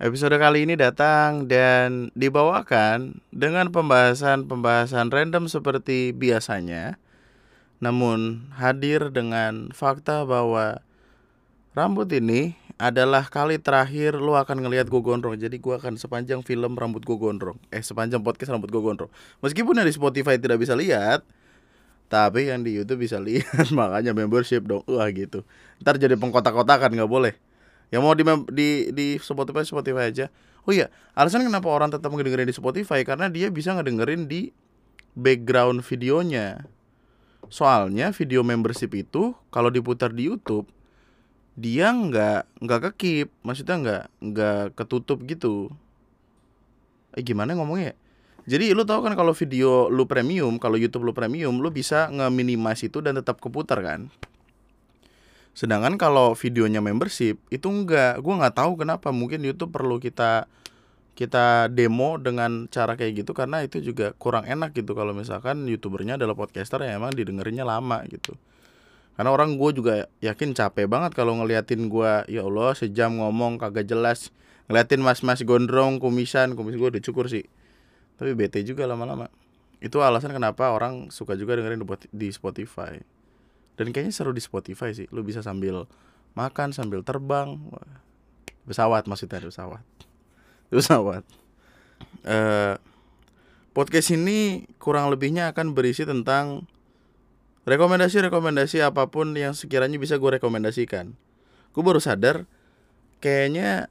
[0.00, 6.96] Episode kali ini datang dan dibawakan dengan pembahasan-pembahasan random seperti biasanya.
[7.84, 10.80] Namun hadir dengan fakta bahwa
[11.76, 15.36] rambut ini adalah kali terakhir lu akan ngelihat gue gondrong.
[15.36, 17.60] Jadi gue akan sepanjang film rambut gue gondrong.
[17.68, 19.12] Eh sepanjang podcast rambut gue gondrong.
[19.44, 21.28] Meskipun di Spotify tidak bisa lihat,
[22.08, 23.68] tapi yang di YouTube bisa lihat.
[23.76, 24.80] Makanya membership dong.
[24.88, 25.44] Wah gitu.
[25.84, 27.36] Ntar jadi pengkotak-kotakan nggak boleh.
[27.90, 30.26] Yang mau di di di Spotify Spotify aja.
[30.66, 34.54] Oh iya, alasan kenapa orang tetap ngedengerin di Spotify karena dia bisa ngedengerin di
[35.18, 36.62] background videonya.
[37.50, 40.70] Soalnya video membership itu kalau diputar di YouTube
[41.58, 45.68] dia nggak nggak kekip, maksudnya nggak nggak ketutup gitu.
[47.12, 47.98] Eh gimana ngomongnya?
[48.48, 52.88] Jadi lu tahu kan kalau video lu premium, kalau YouTube lu premium, lu bisa nge-minimize
[52.88, 54.08] itu dan tetap keputar kan?
[55.50, 59.10] Sedangkan kalau videonya membership itu enggak, gue nggak tahu kenapa.
[59.10, 60.46] Mungkin YouTube perlu kita
[61.18, 64.96] kita demo dengan cara kayak gitu karena itu juga kurang enak gitu.
[64.96, 68.38] Kalau misalkan youtubernya adalah podcaster yang emang didengerinnya lama gitu.
[69.18, 73.84] Karena orang gue juga yakin capek banget kalau ngeliatin gue ya Allah sejam ngomong kagak
[73.84, 74.32] jelas.
[74.70, 76.56] Ngeliatin mas-mas gondrong kumisan.
[76.56, 77.44] Kumis gue udah cukur sih.
[78.16, 79.28] Tapi bete juga lama-lama.
[79.82, 81.84] Itu alasan kenapa orang suka juga dengerin
[82.16, 83.19] di Spotify
[83.80, 85.08] dan kayaknya seru di Spotify sih.
[85.08, 85.88] Lu bisa sambil
[86.36, 87.56] makan sambil terbang.
[88.68, 89.80] Pesawat maksudnya pesawat.
[90.68, 91.24] Pesawat.
[92.20, 92.76] Uh,
[93.72, 96.68] podcast ini kurang lebihnya akan berisi tentang
[97.64, 101.16] rekomendasi-rekomendasi apa pun yang sekiranya bisa gue rekomendasikan.
[101.72, 102.44] Gue baru sadar
[103.24, 103.88] kayaknya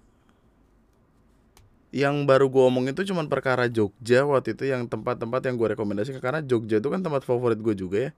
[1.90, 6.22] yang baru gue omongin itu cuma perkara Jogja waktu itu yang tempat-tempat yang gue rekomendasikan.
[6.22, 8.14] Karena Jogja itu kan tempat favorit gue juga ya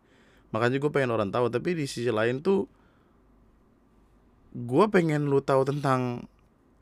[0.51, 2.67] makanya gue pengen orang tahu tapi di sisi lain tuh
[4.51, 6.27] gue pengen lu tahu tentang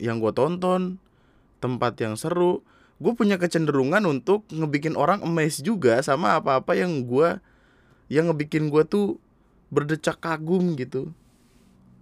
[0.02, 0.98] yang gue tonton
[1.62, 2.64] tempat yang seru.
[3.00, 7.40] Gue punya kecenderungan untuk ngebikin orang amazed juga sama apa-apa yang gue
[8.12, 9.16] yang ngebikin gue tuh
[9.70, 11.14] berdecak kagum gitu.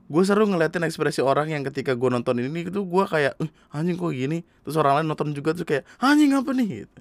[0.09, 4.01] Gue seru ngeliatin ekspresi orang yang ketika gue nonton ini itu gue kayak eh, anjing
[4.01, 4.41] kok gini?
[4.65, 6.69] Terus orang lain nonton juga tuh kayak anjing apa nih?
[6.89, 7.01] Gitu.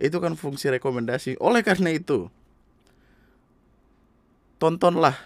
[0.00, 1.38] Itu kan fungsi rekomendasi.
[1.38, 2.32] Oleh karena itu
[4.58, 5.16] tontonlah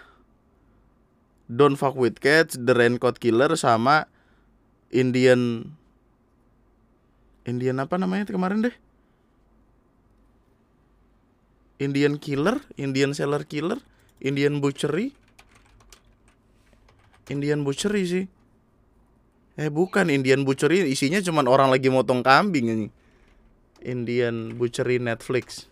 [1.49, 4.05] Don't Fuck With Cats, The Raincoat Killer sama
[4.93, 5.73] Indian
[7.49, 8.77] Indian apa namanya kemarin deh?
[11.81, 13.81] Indian Killer, Indian Seller Killer,
[14.21, 15.17] Indian Butchery.
[17.33, 18.25] Indian Butchery sih.
[19.57, 22.89] Eh bukan Indian Butchery isinya cuma orang lagi motong kambing ini.
[23.81, 25.71] Indian Butchery Netflix.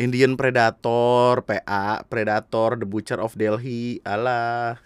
[0.00, 4.80] Indian Predator, PA, Predator, The Butcher of Delhi, alah.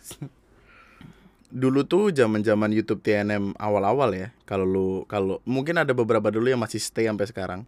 [1.55, 4.29] dulu tuh zaman-zaman YouTube TNM awal-awal ya.
[4.43, 7.63] Kalau lu kalau mungkin ada beberapa dulu yang masih stay sampai sekarang.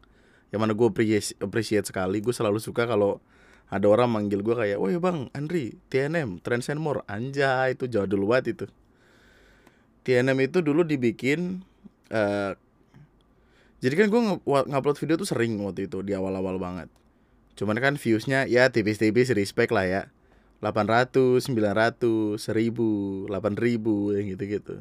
[0.51, 3.23] Yang mana gue appreciate, appreciate sekali, gue selalu suka kalau
[3.71, 8.11] ada orang manggil gue kayak, "Woi Bang, Andri, TNM, Trends and More." Anjay, itu jauh
[8.11, 8.67] dulu banget itu.
[10.03, 11.63] TNM itu dulu dibikin
[12.11, 12.59] uh,
[13.79, 16.91] jadi kan gue ngupload video tuh sering waktu itu di awal-awal banget
[17.57, 20.03] Cuman kan viewsnya ya tipis-tipis respect lah ya.
[20.61, 24.77] 800, 900, 1000, 8000 yang gitu-gitu.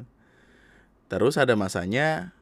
[1.06, 2.32] Terus ada masanya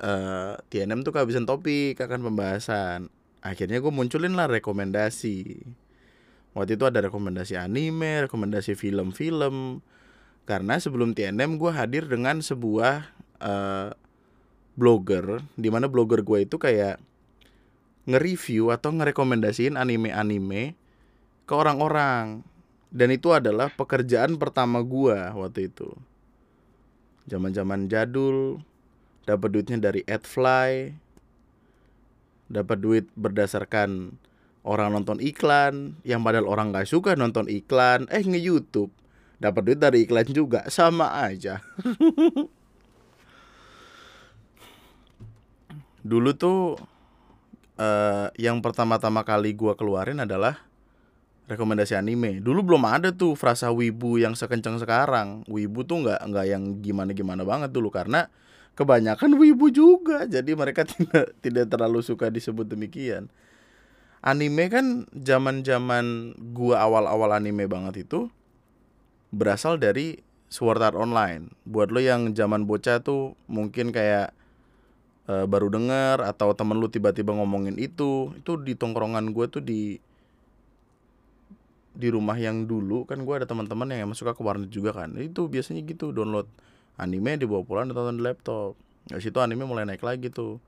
[0.00, 3.10] uh, eh, TNM tuh kehabisan topik akan pembahasan.
[3.42, 5.66] Akhirnya gue munculin lah rekomendasi.
[6.56, 9.84] Waktu itu ada rekomendasi anime, rekomendasi film-film.
[10.46, 13.10] Karena sebelum TNM gue hadir dengan sebuah
[13.42, 13.90] uh,
[14.78, 17.02] blogger Di mana blogger gue itu kayak
[18.06, 20.78] nge-review atau ngerekomendasiin anime-anime
[21.44, 22.46] ke orang-orang.
[22.94, 25.90] Dan itu adalah pekerjaan pertama gua waktu itu.
[27.26, 28.62] Zaman-zaman jadul,
[29.26, 30.94] dapat duitnya dari AdFly,
[32.46, 34.14] dapat duit berdasarkan
[34.62, 38.94] orang nonton iklan, yang padahal orang gak suka nonton iklan, eh nge-YouTube,
[39.42, 41.58] dapat duit dari iklan juga, sama aja.
[46.06, 46.78] Dulu tuh
[47.76, 50.60] uh, yang pertama-tama kali gua keluarin adalah
[51.46, 52.42] rekomendasi anime.
[52.42, 55.46] Dulu belum ada tuh frasa wibu yang sekencang sekarang.
[55.46, 58.28] Wibu tuh nggak nggak yang gimana-gimana banget dulu karena
[58.74, 60.26] kebanyakan wibu juga.
[60.26, 63.30] Jadi mereka tidak tidak terlalu suka disebut demikian.
[64.26, 68.26] Anime kan zaman-zaman gua awal-awal anime banget itu
[69.30, 70.18] berasal dari
[70.50, 71.50] Sword Art Online.
[71.62, 74.34] Buat lo yang zaman bocah tuh mungkin kayak
[75.30, 79.98] uh, baru dengar atau temen lu tiba-tiba ngomongin itu itu di tongkrongan gue tuh di
[81.96, 85.16] di rumah yang dulu kan gue ada teman-teman yang emang suka ke warnet juga kan.
[85.16, 86.46] Itu biasanya gitu download
[87.00, 88.76] anime dibawa pulang ditonton di laptop.
[89.08, 90.60] Dari situ anime mulai naik lagi tuh.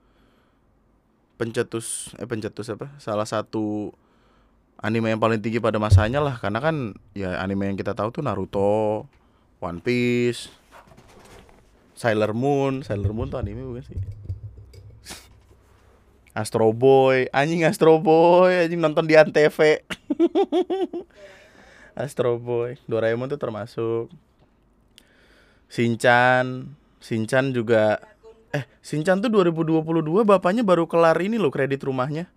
[1.39, 2.91] Pencetus eh pencetus apa?
[2.99, 3.95] Salah satu
[4.81, 8.23] anime yang paling tinggi pada masanya lah karena kan ya anime yang kita tahu tuh
[8.25, 9.07] Naruto,
[9.63, 10.51] One Piece,
[11.95, 13.99] Sailor Moon, Sailor Moon tuh anime bukan sih?
[16.39, 19.59] Astro Boy, anjing Astro Boy, anjing nonton di Antv.
[21.99, 24.07] Astro Boy, Doraemon tuh termasuk.
[25.67, 26.71] Shinchan,
[27.03, 27.99] Shinchan juga
[28.55, 32.31] eh Shinchan tuh 2022 bapaknya baru kelar ini loh kredit rumahnya.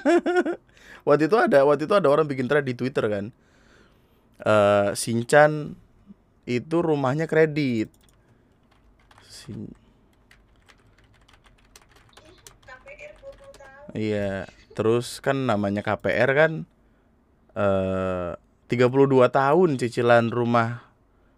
[1.06, 3.34] waktu itu ada waktu itu ada orang bikin thread di Twitter kan.
[4.40, 5.74] Uh, Shinchan
[6.46, 7.90] itu rumahnya kredit.
[9.26, 9.74] Shin...
[13.94, 14.46] Iya,
[14.78, 16.52] terus kan namanya KPR kan
[17.58, 18.32] eh
[18.70, 20.86] 32 tahun cicilan rumah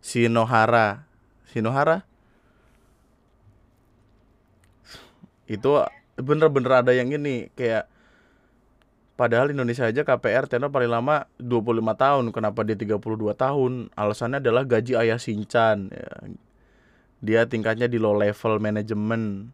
[0.04, 1.08] Sinohara.
[1.48, 2.04] Sinohara?
[5.48, 5.80] Itu
[6.20, 7.88] bener-bener ada yang ini kayak
[9.12, 12.24] Padahal Indonesia aja KPR tenor paling lama 25 tahun.
[12.34, 13.92] Kenapa dia 32 tahun?
[13.94, 15.92] Alasannya adalah gaji ayah Sinchan.
[15.94, 16.10] Ya.
[17.22, 19.52] Dia tingkatnya di low level manajemen.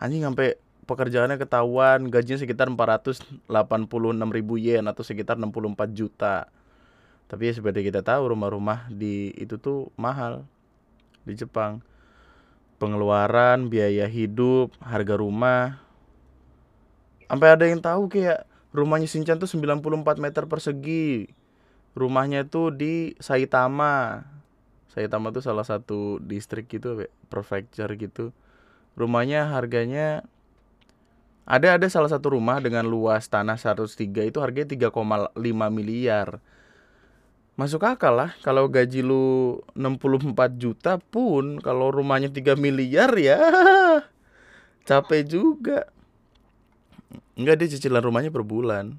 [0.00, 3.50] Anjing sampai pekerjaannya ketahuan gajinya sekitar 486
[4.30, 6.46] ribu yen atau sekitar 64 juta.
[7.26, 10.46] Tapi ya seperti kita tahu rumah-rumah di itu tuh mahal
[11.26, 11.82] di Jepang.
[12.78, 15.82] Pengeluaran biaya hidup harga rumah.
[17.26, 21.26] Sampai ada yang tahu kayak rumahnya Shinchan tuh 94 meter persegi.
[21.98, 24.22] Rumahnya tuh di Saitama.
[24.94, 28.30] Saitama tuh salah satu distrik gitu prefecture gitu.
[28.94, 30.22] Rumahnya harganya
[31.46, 35.30] ada ada salah satu rumah dengan luas tanah 103 itu harganya 3,5
[35.70, 36.42] miliar.
[37.54, 43.38] Masuk akal lah kalau gaji lu 64 juta pun kalau rumahnya 3 miliar ya
[44.90, 45.86] capek juga.
[47.38, 48.98] Enggak dia cicilan rumahnya per bulan.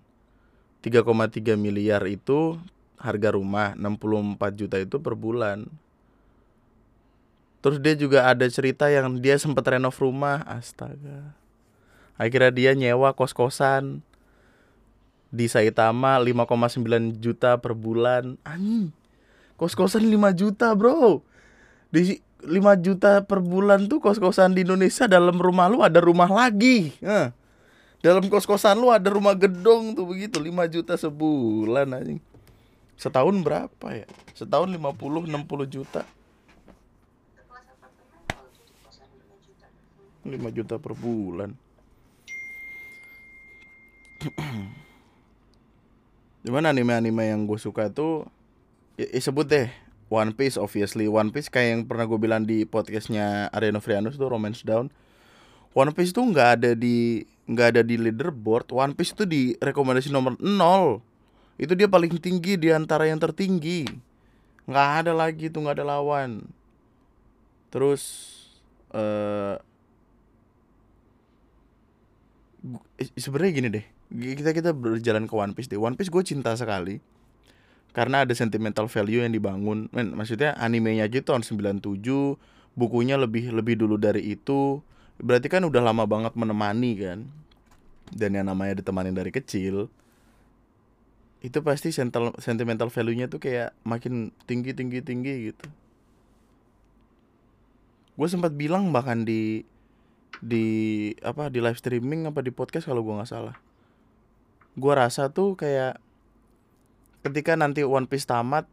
[0.87, 2.55] 3,3 miliar itu
[2.95, 5.67] harga rumah, 64 juta itu per bulan.
[7.59, 11.35] Terus dia juga ada cerita yang dia sempat renov rumah, astaga
[12.17, 14.01] akhirnya dia nyewa kos-kosan
[15.31, 18.35] di Saitama 5,9 juta per bulan.
[18.43, 18.91] Anjing
[19.57, 21.25] kos-kosan 5 juta bro.
[21.89, 26.93] Di 5 juta per bulan tuh kos-kosan di Indonesia dalam rumah lu ada rumah lagi.
[27.01, 27.33] Eh.
[27.97, 32.21] dalam kos-kosan lu ada rumah gedong tuh begitu 5 juta sebulan anjing.
[32.93, 34.07] Setahun berapa ya?
[34.37, 36.05] Setahun 50 60 juta.
[40.27, 41.57] 5 juta per bulan
[46.45, 48.25] Cuman anime-anime yang gue suka tuh
[48.97, 49.69] ya, ya sebut deh
[50.07, 51.11] One Piece obviously.
[51.11, 54.87] One Piece kayak yang pernah gue bilang di podcastnya Ariano Frianus tuh Romance Down.
[55.75, 58.71] One Piece tuh nggak ada di nggak ada di leaderboard.
[58.71, 61.03] One Piece tuh di rekomendasi nomor 0
[61.57, 63.83] itu dia paling tinggi di antara yang tertinggi.
[64.63, 66.47] Nggak ada lagi tuh nggak ada lawan.
[67.67, 68.03] Terus
[68.95, 69.59] uh,
[73.19, 75.79] sebenarnya gini deh kita kita berjalan ke One Piece deh.
[75.79, 77.03] One Piece gue cinta sekali.
[77.91, 79.91] Karena ada sentimental value yang dibangun.
[79.91, 81.81] Men, maksudnya animenya aja tahun 97
[82.77, 84.79] bukunya lebih lebih dulu dari itu.
[85.17, 87.19] Berarti kan udah lama banget menemani kan?
[88.13, 89.91] Dan yang namanya ditemani dari kecil
[91.37, 95.67] itu pasti sentimental sentimental value-nya tuh kayak makin tinggi tinggi tinggi gitu.
[98.17, 99.61] Gue sempat bilang bahkan di
[100.41, 100.65] di
[101.21, 103.66] apa di live streaming apa di podcast kalau gue nggak salah
[104.77, 105.97] gue rasa tuh kayak
[107.25, 108.69] ketika nanti One Piece tamat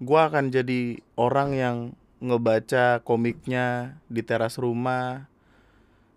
[0.00, 1.76] gue akan jadi orang yang
[2.22, 5.28] ngebaca komiknya di teras rumah.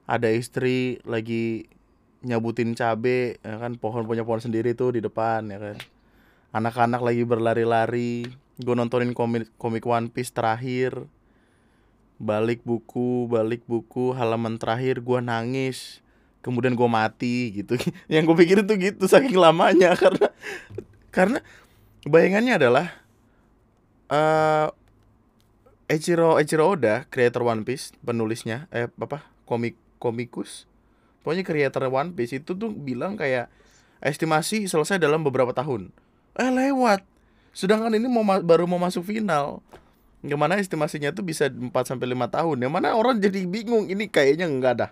[0.03, 1.67] Ada istri lagi
[2.23, 5.77] nyabutin cabe ya kan pohon punya pohon sendiri tuh di depan ya kan.
[6.53, 8.29] Anak-anak lagi berlari-lari.
[8.55, 11.09] Gue nontonin komik komik One Piece terakhir.
[12.21, 16.02] Balik buku balik buku halaman terakhir gue nangis
[16.43, 17.79] kemudian gue mati gitu.
[18.11, 20.27] Yang gue pikir itu gitu saking lamanya karena
[21.09, 21.39] karena
[22.03, 22.87] bayangannya adalah
[24.11, 24.67] uh,
[25.87, 30.67] Echiro Echiro Oda creator One Piece penulisnya eh apa komik komikus
[31.23, 33.47] pokoknya creator One Piece itu tuh bilang kayak
[34.03, 35.95] estimasi selesai dalam beberapa tahun.
[36.35, 37.07] Eh lewat.
[37.55, 39.63] Sedangkan ini mau baru mau masuk final.
[40.19, 42.67] Yang mana estimasinya tuh bisa 4 sampai lima tahun.
[42.67, 44.91] Yang mana orang jadi bingung ini kayaknya enggak dah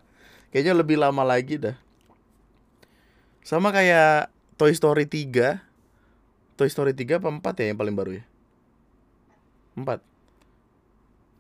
[0.52, 1.76] Kayaknya lebih lama lagi dah.
[3.42, 4.30] Sama kayak
[4.60, 5.64] Toy Story 3.
[6.60, 8.24] Toy Story 3 apa 4 ya yang paling baru ya?
[9.80, 10.12] 4.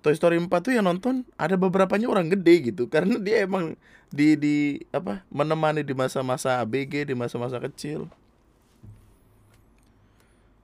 [0.02, 3.78] Toy Story 4 tuh yang nonton ada beberapanya orang gede gitu karena dia emang
[4.10, 4.56] di di
[4.90, 8.10] apa menemani di masa-masa ABG di masa-masa kecil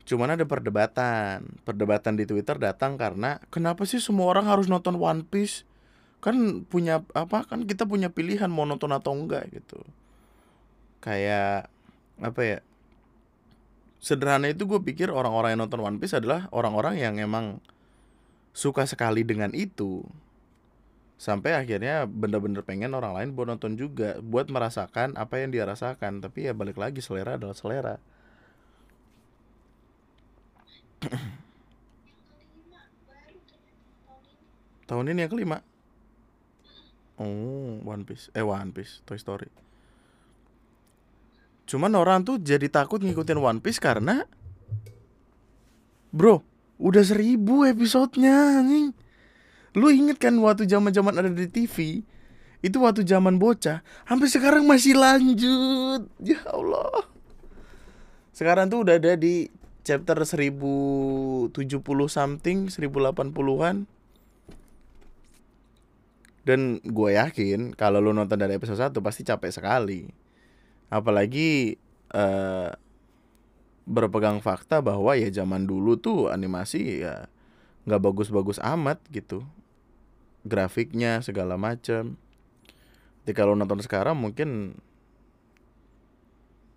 [0.09, 5.21] cuman ada perdebatan perdebatan di Twitter datang karena kenapa sih semua orang harus nonton One
[5.21, 5.67] Piece
[6.17, 9.79] kan punya apa kan kita punya pilihan mau nonton atau enggak gitu.
[11.01, 11.69] Kayak
[12.17, 12.59] apa ya
[14.01, 17.61] sederhana itu gue pikir orang-orang yang nonton One Piece adalah orang-orang yang emang
[18.53, 20.01] suka sekali dengan itu.
[21.17, 26.21] Sampai akhirnya bener-bener pengen orang lain buat nonton juga buat merasakan apa yang dia rasakan.
[26.21, 27.97] Tapi ya balik lagi selera adalah selera.
[34.87, 35.59] Tahun ini yang kelima
[37.17, 38.29] oh One Piece.
[38.33, 39.01] Eh One Piece.
[39.05, 39.49] Toy Story.
[41.67, 44.23] Cuman orang tuh jadi takut ngikutin One Piece karena
[46.15, 46.39] bro
[46.79, 48.95] udah seribu episodenya nih
[49.75, 52.01] Lu inget kan waktu zaman zaman ada di TV
[52.63, 56.07] Itu waktu zaman bocah Sampai sekarang masih lanjut.
[56.23, 57.03] Ya Allah.
[58.31, 59.51] Sekarang tuh udah ada di
[59.83, 61.51] chapter 1070
[62.07, 63.96] something 1080-an
[66.47, 70.07] Dan gue yakin kalau lu nonton dari episode 1 pasti capek sekali.
[70.87, 71.75] Apalagi
[72.15, 72.71] uh,
[73.83, 77.27] berpegang fakta bahwa ya zaman dulu tuh animasi ya
[77.83, 79.43] nggak bagus-bagus amat gitu.
[80.47, 82.15] Grafiknya segala macam
[83.27, 84.79] jadi kalau nonton sekarang mungkin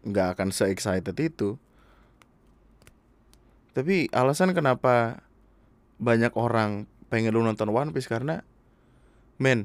[0.03, 1.55] nggak akan se excited itu.
[3.71, 5.23] Tapi alasan kenapa
[6.03, 8.43] banyak orang pengen lu nonton One Piece karena
[9.41, 9.65] men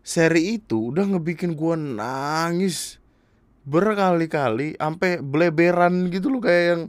[0.00, 2.96] seri itu udah ngebikin gua nangis
[3.68, 6.82] berkali-kali sampai bleberan gitu loh kayak yang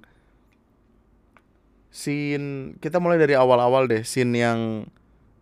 [1.92, 4.88] scene kita mulai dari awal-awal deh scene yang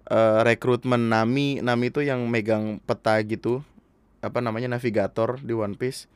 [0.09, 3.61] uh, rekrutmen Nami Nami itu yang megang peta gitu
[4.25, 6.09] apa namanya navigator di One Piece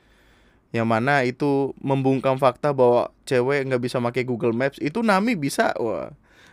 [0.71, 5.75] yang mana itu membungkam fakta bahwa cewek nggak bisa pakai Google Maps itu Nami bisa
[5.77, 6.09] wah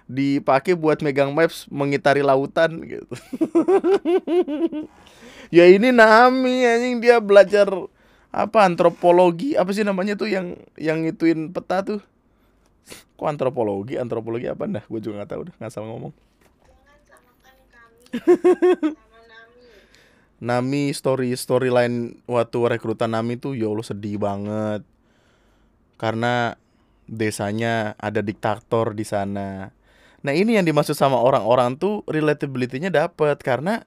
[0.09, 3.15] dipakai buat megang maps mengitari lautan gitu.
[5.49, 7.73] Ya ini Nami anjing dia belajar
[8.29, 12.05] apa antropologi apa sih namanya tuh yang yang ituin peta tuh?
[13.17, 13.97] Kok antropologi?
[13.97, 14.85] Antropologi apa dah?
[14.85, 16.13] Gue juga nggak tahu udah nggak salah ngomong.
[20.39, 24.85] Nami story storyline waktu rekrutan Nami tuh ya Allah sedih banget.
[25.97, 26.61] Karena
[27.09, 29.73] desanya ada diktator di sana.
[30.23, 33.87] Nah ini yang dimaksud sama orang-orang tuh relatability-nya dapet karena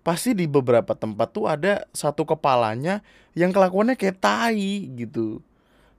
[0.00, 3.02] pasti di beberapa tempat tuh ada satu kepalanya
[3.34, 5.42] yang kelakuannya kayak tai gitu.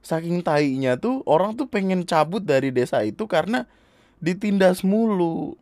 [0.02, 3.70] Saking tainya tuh orang tuh pengen cabut dari desa itu karena
[4.18, 5.54] ditindas mulu.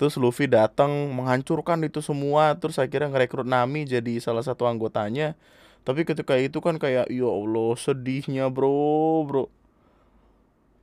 [0.00, 5.36] Terus Luffy datang menghancurkan itu semua Terus akhirnya ngerekrut Nami jadi salah satu anggotanya.
[5.84, 9.44] Tapi ketika itu kan kayak Ya Allah sedihnya bro bro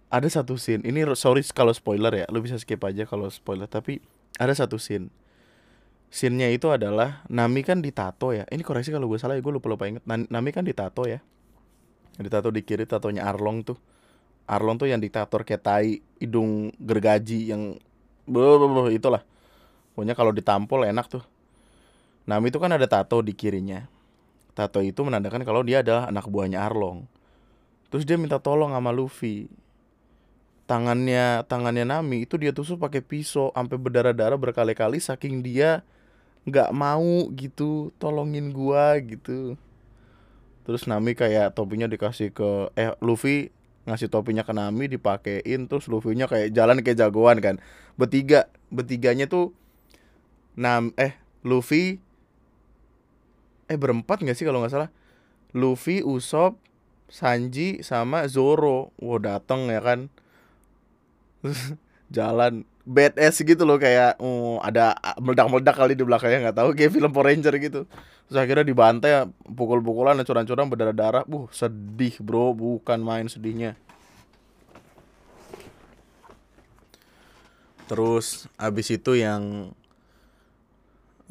[0.07, 3.99] Ada satu scene Ini sorry kalau spoiler ya Lu bisa skip aja kalau spoiler Tapi
[4.39, 5.11] ada satu scene
[6.07, 9.91] Scene-nya itu adalah Nami kan ditato ya Ini koreksi kalau gue salah ya Gue lupa-lupa
[9.91, 11.19] inget Nami kan ditato ya
[12.15, 13.77] Ditato di kiri tatonya Arlong tuh
[14.47, 17.75] Arlong tuh yang diktator kayak tai Hidung gergaji yang
[18.27, 19.23] Beuh, itulah.
[19.95, 21.23] Pokoknya kalau ditampol enak tuh.
[22.27, 23.87] Nami itu kan ada tato di kirinya.
[24.51, 27.07] Tato itu menandakan kalau dia adalah anak buahnya Arlong.
[27.87, 29.47] Terus dia minta tolong sama Luffy.
[30.67, 35.79] Tangannya tangannya Nami itu dia tusuk pakai pisau sampai berdarah-darah berkali-kali saking dia
[36.43, 39.55] nggak mau gitu tolongin gua gitu.
[40.67, 43.55] Terus Nami kayak topinya dikasih ke eh Luffy
[43.88, 47.55] ngasih topinya ke Nami dipakein terus Luffy-nya kayak jalan kayak jagoan kan.
[47.95, 49.55] Bertiga, bertiganya tuh
[50.59, 51.15] Nam eh
[51.47, 52.03] Luffy
[53.71, 54.91] eh berempat nggak sih kalau nggak salah.
[55.55, 56.59] Luffy, Usopp,
[57.07, 58.91] Sanji sama Zoro.
[59.00, 60.12] Wow, dateng ya kan.
[62.15, 67.11] jalan badass gitu loh kayak oh, ada meledak-meledak kali di belakangnya nggak tahu kayak film
[67.11, 67.81] Power Ranger gitu.
[68.27, 73.75] Terus akhirnya dibantai pukul-pukulan curang-curang berdarah-darah buh sedih bro bukan main sedihnya.
[77.87, 79.71] Terus abis itu yang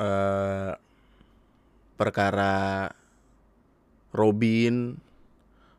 [0.00, 0.72] uh,
[2.00, 2.92] perkara
[4.16, 4.96] Robin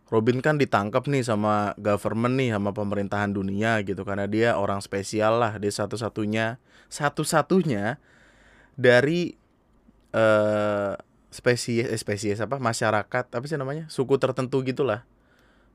[0.07, 5.35] Robin kan ditangkap nih sama government nih sama pemerintahan dunia gitu karena dia orang spesial
[5.43, 7.99] lah dia satu-satunya satu-satunya
[8.79, 9.35] dari
[10.15, 10.95] uh,
[11.27, 15.03] spesies eh, spesies apa masyarakat apa sih namanya suku tertentu gitulah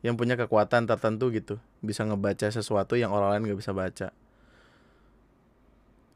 [0.01, 4.09] yang punya kekuatan tertentu gitu bisa ngebaca sesuatu yang orang lain nggak bisa baca.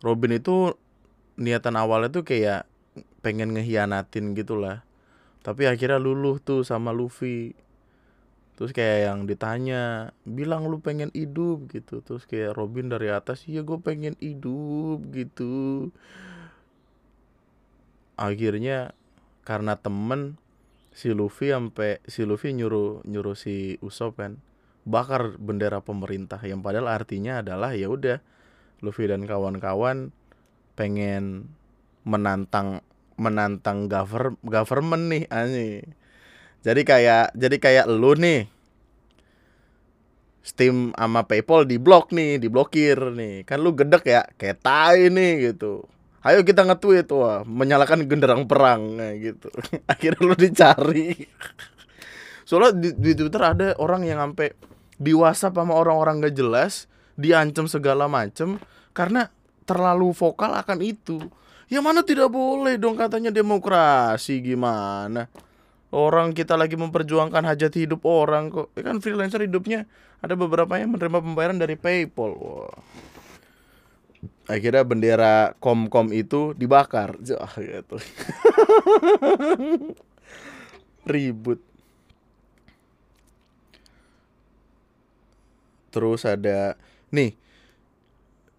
[0.03, 0.75] Robin itu
[1.37, 2.65] niatan awalnya tuh kayak
[3.21, 4.83] pengen ngehianatin gitulah
[5.45, 7.55] tapi akhirnya luluh tuh sama Luffy
[8.57, 12.01] terus kayak yang ditanya bilang lu pengen hidup gitu.
[12.01, 15.93] Terus kayak Robin dari atas iya gue pengen hidup gitu.
[18.17, 18.97] Akhirnya
[19.45, 20.41] karena temen
[20.97, 24.41] si Luffy sampai si Luffy nyuruh nyuruh si Usopp kan
[24.89, 26.41] bakar bendera pemerintah.
[26.41, 28.25] Yang padahal artinya adalah ya udah
[28.81, 30.17] Luffy dan kawan-kawan
[30.81, 31.53] pengen
[32.09, 32.81] menantang
[33.21, 35.85] menantang govern government nih ani
[36.67, 38.51] jadi kayak jadi kayak lu nih
[40.47, 43.43] Steam sama PayPal di blok nih, diblokir nih.
[43.43, 45.83] Kan lu gedek ya, kayak tai nih gitu.
[46.23, 49.51] Ayo kita nge-tweet wah, menyalakan genderang perang nah, gitu.
[49.91, 51.19] Akhirnya lu dicari.
[52.49, 54.55] Soalnya di, di Twitter ada orang yang sampai
[55.03, 56.87] di WhatsApp sama orang-orang gak jelas,
[57.19, 58.63] diancam segala macem
[58.95, 59.27] karena
[59.67, 61.19] terlalu vokal akan itu.
[61.67, 65.27] Ya mana tidak boleh dong katanya demokrasi gimana?
[65.97, 68.69] Orang kita lagi memperjuangkan hajat hidup orang kok.
[68.77, 69.89] Ya kan freelancer hidupnya
[70.21, 72.37] ada beberapa yang menerima pembayaran dari PayPal.
[72.37, 72.77] Wah.
[74.45, 77.17] Akhirnya bendera Komkom itu dibakar.
[77.25, 77.97] Jah gitu.
[81.09, 81.65] Ribut.
[85.89, 86.77] Terus ada
[87.09, 87.33] nih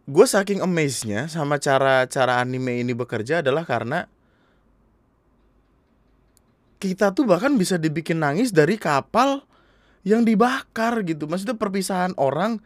[0.07, 4.09] gue saking amazed-nya sama cara cara anime ini bekerja adalah karena
[6.77, 9.45] kita tuh bahkan bisa dibikin nangis dari kapal
[10.05, 11.25] yang dibakar gitu.
[11.25, 12.61] Maksudnya perpisahan orang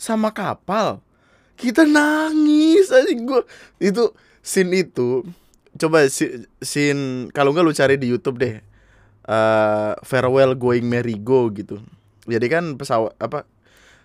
[0.00, 1.04] sama kapal.
[1.54, 3.40] Kita nangis aja gue
[3.78, 4.10] itu
[4.42, 5.22] scene itu
[5.78, 6.04] coba
[6.60, 8.58] scene kalau nggak lu cari di YouTube deh.
[9.22, 11.78] Uh, farewell going merry go gitu.
[12.26, 13.46] Jadi kan pesawat apa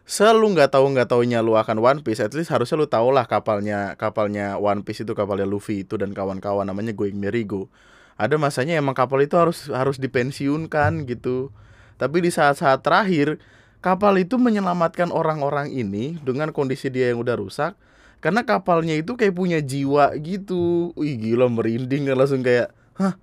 [0.07, 3.27] selalu nggak tahu nggak taunya lu akan One Piece, at least harusnya lu tau lah
[3.27, 7.67] kapalnya kapalnya One Piece itu kapalnya Luffy itu dan kawan-kawan namanya Going Merigo.
[8.17, 11.53] Ada masanya emang kapal itu harus harus dipensiunkan gitu.
[12.01, 13.37] Tapi di saat-saat terakhir
[13.81, 17.77] kapal itu menyelamatkan orang-orang ini dengan kondisi dia yang udah rusak
[18.17, 20.91] karena kapalnya itu kayak punya jiwa gitu.
[20.97, 23.13] Wih gila merinding kan langsung kayak hah.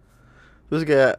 [0.70, 1.18] Terus kayak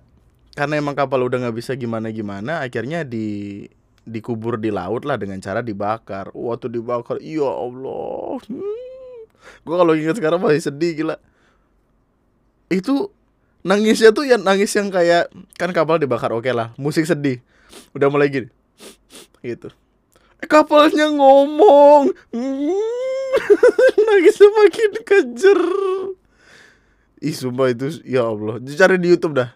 [0.55, 3.67] karena emang kapal udah nggak bisa gimana-gimana akhirnya di
[4.05, 6.31] dikubur di laut lah dengan cara dibakar.
[6.31, 8.39] Waktu dibakar, iya Allah.
[8.45, 9.21] Hmm.
[9.65, 11.17] Gue kalau ingat sekarang masih sedih gila.
[12.69, 13.11] Itu
[13.65, 17.41] nangisnya tuh yang nangis yang kayak kan kapal dibakar oke okay lah, musik sedih.
[17.97, 18.49] Udah mulai gini.
[19.41, 19.73] Gitu.
[20.39, 22.13] Eh, kapalnya ngomong.
[23.35, 23.99] Hmm.
[24.07, 25.61] Nangisnya makin kejer.
[27.19, 28.63] Ih sumpah itu ya Allah.
[28.63, 29.51] Cari di YouTube dah.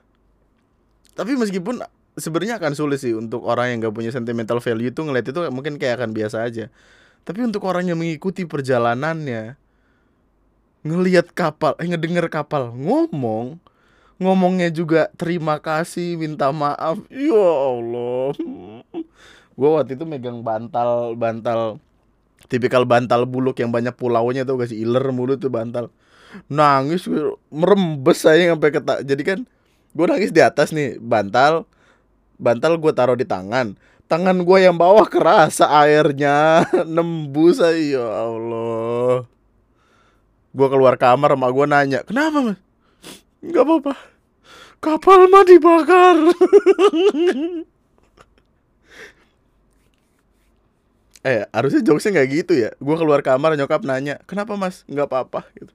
[1.16, 1.80] Tapi meskipun
[2.20, 5.80] sebenarnya akan sulit sih untuk orang yang gak punya sentimental value itu ngeliat itu mungkin
[5.80, 6.68] kayak akan biasa aja.
[7.24, 9.56] Tapi untuk orang yang mengikuti perjalanannya,
[10.84, 13.60] ngelihat kapal, eh ngedenger kapal ngomong,
[14.20, 17.00] ngomongnya juga terima kasih, minta maaf.
[17.10, 18.36] Ya Allah.
[19.56, 21.80] Gue waktu itu megang bantal, bantal
[22.48, 25.90] tipikal bantal buluk yang banyak pulaunya tuh kasih iler mulu tuh bantal.
[26.46, 27.10] Nangis
[27.50, 29.02] merembes saya sampai ketak.
[29.08, 29.40] Jadi kan
[29.90, 31.66] gue nangis di atas nih bantal
[32.38, 33.74] bantal gue taruh di tangan
[34.06, 39.26] tangan gue yang bawah kerasa airnya nembus aja ya Allah
[40.50, 42.60] gue keluar kamar sama gue nanya kenapa mas
[43.44, 43.94] nggak apa-apa.
[44.80, 46.18] Kapal mah dibakar.
[51.20, 52.72] Eh harusnya jokesnya nggak gitu ya.
[52.80, 54.88] Gue keluar kamar nyokap nanya kenapa mas?
[54.88, 55.74] Nggak apa-apa gitu.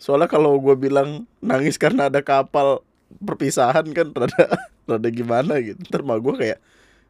[0.00, 2.80] Soalnya kalau gue bilang nangis karena ada kapal
[3.20, 4.44] perpisahan kan rada
[4.88, 5.76] rada gimana gitu.
[5.92, 6.58] Ntar mah gue kayak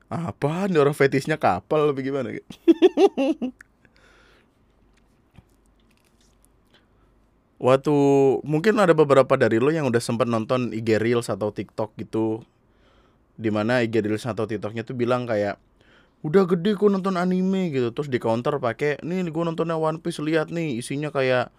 [0.07, 2.31] apa nih orang fetisnya kapal lebih gimana?
[2.35, 2.47] gitu
[7.57, 7.95] Waktu
[8.45, 12.45] mungkin ada beberapa dari lo yang udah sempet nonton IG Reels atau TikTok gitu.
[13.37, 15.57] Di mana IG Reels atau TikToknya tuh bilang kayak
[16.25, 17.93] Udah gede kok nonton anime gitu.
[17.93, 21.53] Terus di counter pakai Nih gue nontonnya One Piece lihat nih isinya kayak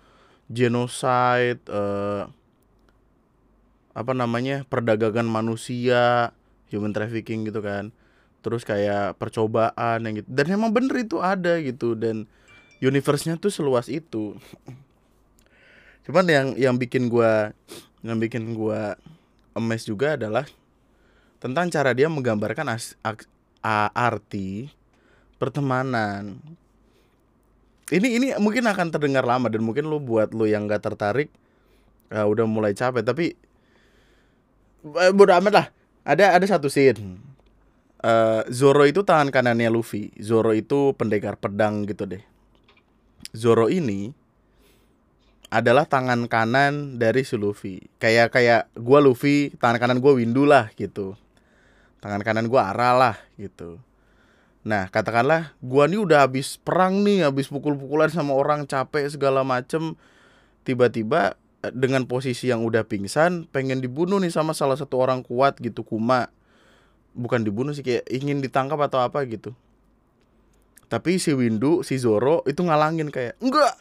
[0.48, 2.32] Genocide uh,
[3.98, 6.32] apa namanya perdagangan manusia
[6.68, 7.96] human trafficking gitu kan.
[8.42, 10.30] Terus kayak percobaan yang gitu.
[10.30, 11.96] Dan emang bener itu ada gitu.
[11.96, 12.28] Dan
[12.84, 14.36] universe-nya tuh seluas itu
[16.08, 17.52] cuman yang yang bikin gua
[18.02, 18.96] yang bikin gua
[19.54, 20.48] emes juga adalah
[21.38, 23.28] tentang cara dia menggambarkan as, as,
[23.62, 24.72] a, arti
[25.38, 26.40] pertemanan
[27.92, 31.30] ini ini mungkin akan terdengar lama dan mungkin lu buat lu yang gak tertarik
[32.10, 33.38] uh, udah mulai capek tapi
[34.96, 35.68] Eh, bodo amat lah.
[36.08, 37.20] Ada ada satu scene.
[37.98, 40.14] Uh, Zoro itu tangan kanannya Luffy.
[40.22, 42.24] Zoro itu pendekar pedang gitu deh.
[43.34, 44.14] Zoro ini
[45.48, 47.88] adalah tangan kanan dari si Luffy.
[48.00, 51.16] Kayak kayak gua Luffy, tangan kanan gua Windu lah gitu.
[52.04, 53.80] Tangan kanan gua Ara lah gitu.
[54.68, 59.96] Nah, katakanlah gua nih udah habis perang nih, habis pukul-pukulan sama orang capek segala macem.
[60.68, 65.56] Tiba-tiba eh, dengan posisi yang udah pingsan, pengen dibunuh nih sama salah satu orang kuat
[65.64, 66.28] gitu, Kuma.
[67.16, 69.56] Bukan dibunuh sih kayak ingin ditangkap atau apa gitu.
[70.92, 73.76] Tapi si Windu, si Zoro itu ngalangin kayak, "Enggak,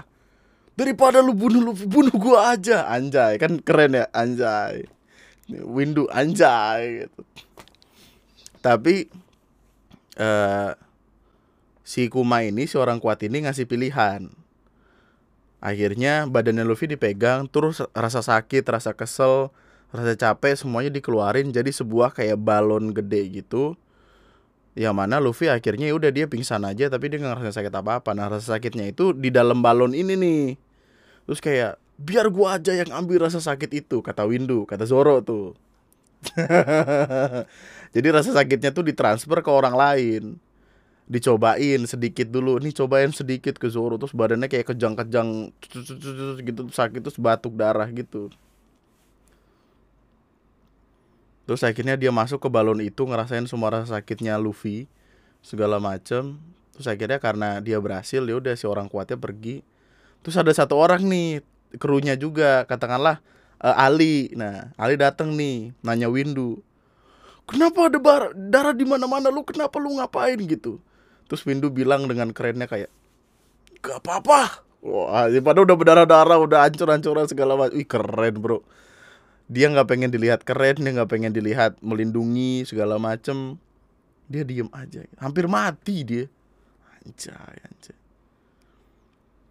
[0.77, 2.87] daripada lu bunuh lu bunuh gua aja.
[2.87, 4.85] Anjay kan keren ya anjay.
[5.49, 7.21] Windu anjay gitu.
[8.61, 9.09] Tapi
[10.21, 10.77] uh,
[11.87, 14.29] si Kuma ini si orang kuat ini ngasih pilihan.
[15.65, 19.49] Akhirnya badannya Luffy dipegang terus rasa sakit rasa kesel
[19.95, 23.79] rasa capek semuanya dikeluarin jadi sebuah kayak balon gede gitu.
[24.77, 28.05] Yang mana Luffy akhirnya ya udah dia pingsan aja tapi dia nggak ngerasa sakit apa
[28.05, 30.66] apa nah rasa sakitnya itu di dalam balon ini nih
[31.27, 35.59] Terus kayak biar gua aja yang ambil rasa sakit itu kata Windu, kata Zoro tuh.
[37.95, 40.23] Jadi rasa sakitnya tuh ditransfer ke orang lain.
[41.07, 42.59] Dicobain sedikit dulu.
[42.59, 45.55] Nih cobain sedikit ke Zoro terus badannya kayak kejang-kejang
[46.47, 48.31] gitu sakit terus batuk darah gitu.
[51.47, 54.91] Terus akhirnya dia masuk ke balon itu ngerasain semua rasa sakitnya Luffy
[55.47, 56.43] segala macem.
[56.75, 59.63] Terus akhirnya karena dia berhasil ya udah si orang kuatnya pergi
[60.27, 61.39] Terus ada satu orang nih
[61.79, 63.23] krunya juga katakanlah
[63.63, 64.35] uh, Ali.
[64.35, 66.59] Nah, Ali datang nih nanya Windu.
[67.47, 69.47] Kenapa ada bar darah di mana-mana lu?
[69.47, 70.83] Kenapa lu ngapain gitu?
[71.31, 72.91] Terus Windu bilang dengan kerennya kayak
[73.79, 74.67] gak apa-apa.
[74.83, 77.79] Wah, ya pada udah berdarah-darah, udah hancur-hancuran segala macam.
[77.79, 78.67] Wih, keren, Bro.
[79.47, 83.63] Dia nggak pengen dilihat keren, dia nggak pengen dilihat melindungi segala macem.
[84.27, 86.27] Dia diem aja, hampir mati dia.
[87.07, 88.06] Anjay, anjay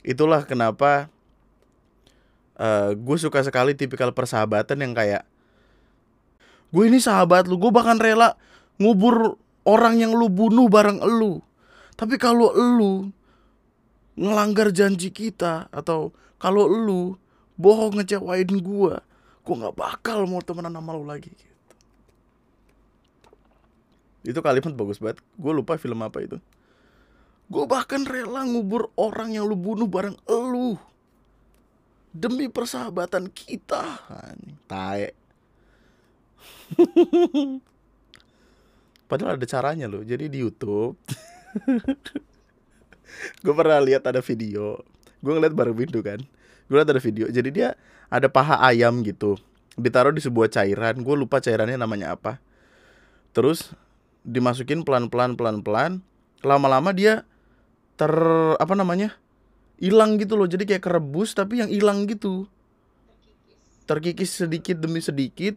[0.05, 1.09] itulah kenapa
[2.61, 5.25] uh, eh, gue suka sekali tipikal persahabatan yang kayak
[6.69, 8.37] gue ini sahabat lu gue bahkan rela
[8.77, 11.41] ngubur orang yang lu bunuh bareng lu
[11.97, 13.09] tapi kalau lu
[14.15, 17.17] ngelanggar janji kita atau kalau lu
[17.57, 18.93] bohong ngecewain gue
[19.45, 21.53] gue nggak bakal mau temenan sama lu lagi gitu.
[24.25, 25.21] itu kalimat bagus banget.
[25.37, 26.41] Gue lupa film apa itu
[27.45, 30.81] Gue bahkan rela ngubur orang yang lu bunuh bareng elu.
[32.09, 34.01] Demi persahabatan kita.
[34.65, 35.13] Tae.
[39.09, 40.01] Padahal ada caranya loh.
[40.01, 40.97] Jadi di YouTube.
[43.45, 44.81] gue pernah lihat ada video.
[45.21, 46.17] Gue ngeliat bareng Windu kan.
[46.65, 47.29] Gue liat ada video.
[47.29, 47.77] Jadi dia
[48.09, 49.37] ada paha ayam gitu.
[49.77, 51.05] Ditaruh di sebuah cairan.
[51.05, 52.41] Gue lupa cairannya namanya apa.
[53.37, 53.69] Terus
[54.25, 56.01] dimasukin pelan-pelan pelan-pelan.
[56.41, 57.21] Lama-lama dia
[57.95, 58.13] ter
[58.59, 59.15] apa namanya
[59.79, 60.47] hilang gitu loh.
[60.47, 62.47] Jadi kayak kerebus tapi yang hilang gitu.
[63.85, 65.55] Terkikis sedikit demi sedikit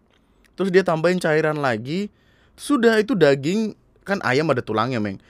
[0.59, 2.11] terus dia tambahin cairan lagi.
[2.59, 5.22] Sudah itu daging kan ayam ada tulangnya meng.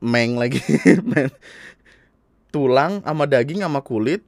[0.00, 0.60] Meng lagi
[2.54, 4.24] tulang sama daging sama kulit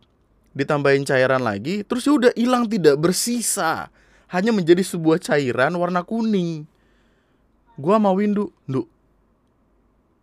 [0.52, 3.88] ditambahin cairan lagi terus ya udah hilang tidak bersisa.
[4.32, 6.64] Hanya menjadi sebuah cairan warna kuning.
[7.76, 8.91] Gua mau Windu Nduk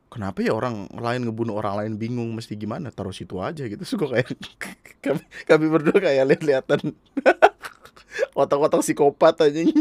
[0.10, 2.90] kenapa ya orang lain ngebunuh orang lain bingung mesti gimana?
[2.90, 3.82] Taruh situ aja gitu.
[3.96, 4.34] Suka kayak
[5.00, 6.94] kami kami berdua kayak lihat-lihatan
[8.40, 9.62] otak-otak psikopat aja.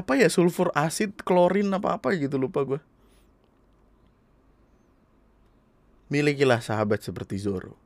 [0.00, 2.80] Apa ya sulfur asid klorin apa apa gitu lupa gue
[6.08, 7.76] milikilah sahabat seperti Zoro.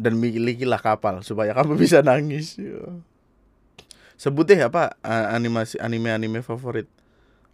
[0.00, 2.56] Dan milikilah kapal supaya kamu bisa nangis
[4.20, 5.00] sebut deh apa
[5.32, 6.84] animasi anime anime favorit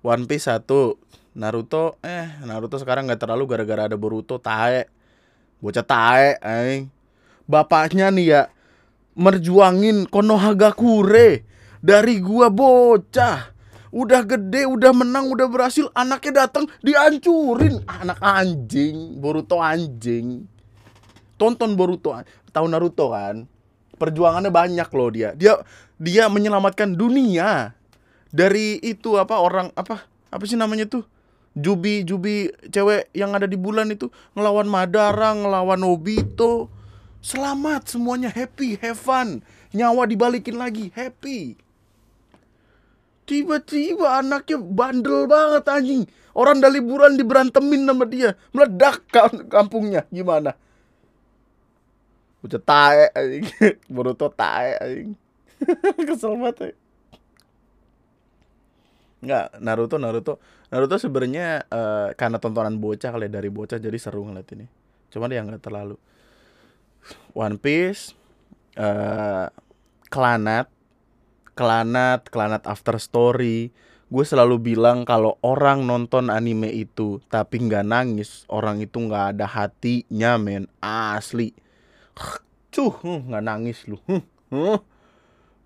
[0.07, 0.95] One Piece satu.
[1.37, 4.87] Naruto eh Naruto sekarang nggak terlalu gara-gara ada Boruto tae.
[5.59, 6.87] Bocah tae eh
[7.51, 8.43] bapaknya nih ya
[9.19, 11.43] merjuangin Konohagakure.
[11.83, 13.51] Dari gua bocah.
[13.91, 17.83] Udah gede udah menang udah berhasil anaknya datang dihancurin.
[17.91, 20.47] Anak anjing Boruto anjing.
[21.37, 22.15] Tonton Boruto
[22.55, 23.45] tahu Naruto kan?
[23.99, 25.35] Perjuangannya banyak loh dia.
[25.35, 25.61] Dia
[25.99, 27.77] dia menyelamatkan dunia
[28.35, 31.07] dari itu apa orang apa apa sih namanya tuh
[31.57, 36.69] Jubi Jubi cewek yang ada di bulan itu ngelawan Madara, ngelawan Nobito.
[37.25, 39.41] Selamat semuanya happy, have fun.
[39.73, 41.57] Nyawa dibalikin lagi, happy.
[43.27, 46.05] Tiba-tiba anaknya bandel banget anjing.
[46.37, 48.37] Orang dari liburan diberantemin sama dia.
[48.53, 49.03] Meledak
[49.49, 50.05] kampungnya.
[50.13, 50.55] Gimana?
[52.45, 53.49] Udah tae anjing.
[53.93, 55.17] Boruto tae anjing.
[56.07, 56.77] Kesel banget.
[59.27, 60.39] Enggak, Naruto Naruto
[60.71, 64.71] Naruto sebenarnya uh, karena tontonan bocah kali ya, dari bocah jadi seru ngeliat ini.
[65.11, 65.99] Cuman ya nggak terlalu.
[67.35, 68.15] One Piece,
[68.79, 69.51] uh,
[70.07, 70.71] Kelanat,
[71.59, 73.75] Kelanat, Kelanat After Story.
[74.07, 79.47] Gue selalu bilang kalau orang nonton anime itu tapi nggak nangis, orang itu nggak ada
[79.51, 80.71] hatinya, men.
[80.79, 81.51] Asli.
[82.71, 83.99] Cuh, hmm, nggak nangis lu.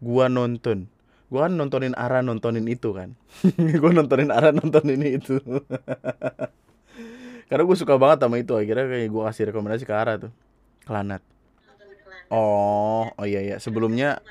[0.01, 0.89] Gua nonton.
[1.31, 3.15] Gua kan nontonin Ara nontonin itu kan.
[3.81, 5.39] gua nontonin Ara nontonin itu.
[7.51, 10.31] Karena gue suka banget sama itu akhirnya kayak gue kasih rekomendasi ke Ara tuh.
[10.87, 11.19] Kelanat.
[12.31, 13.57] Oh, oh iya iya.
[13.59, 14.23] Sebelumnya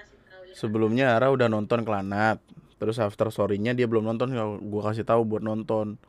[0.55, 2.39] sebelumnya Ara udah nonton Kelanat.
[2.79, 4.31] Terus after story-nya dia belum nonton,
[4.63, 5.99] gue kasih tahu buat nonton.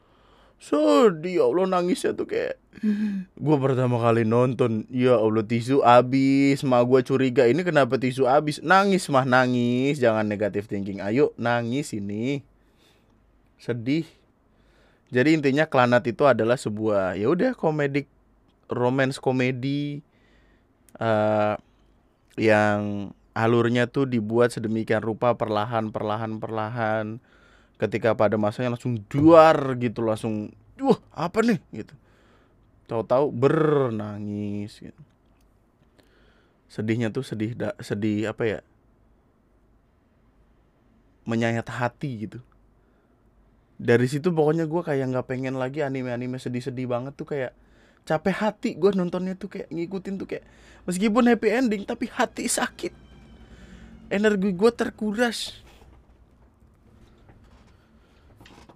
[0.61, 2.61] Sedih ya Allah nangisnya tuh kayak
[3.45, 8.61] Gue pertama kali nonton Ya Allah tisu abis Mah gue curiga ini kenapa tisu abis
[8.61, 12.45] Nangis mah nangis Jangan negatif thinking Ayo nangis ini.
[13.57, 14.05] Sedih.
[15.11, 18.07] Jadi intinya Klanat itu adalah sebuah ya udah komedik
[18.71, 20.07] romance komedi
[21.03, 21.59] uh,
[22.39, 27.19] yang alurnya tuh dibuat sedemikian rupa perlahan perlahan perlahan
[27.81, 31.61] ketika pada masanya langsung duar gitu langsung wah apa nih?
[31.73, 31.97] gitu.
[32.85, 35.03] Tahu-tahu bernangis gitu.
[36.69, 38.61] Sedihnya tuh sedih da, sedih apa ya?
[41.25, 42.39] Menyayat hati gitu.
[43.81, 47.57] Dari situ pokoknya gue kayak nggak pengen lagi anime-anime sedih-sedih banget tuh kayak
[48.05, 50.45] capek hati gue nontonnya tuh kayak ngikutin tuh kayak
[50.85, 52.93] meskipun happy ending tapi hati sakit.
[54.13, 55.70] Energi gue terkuras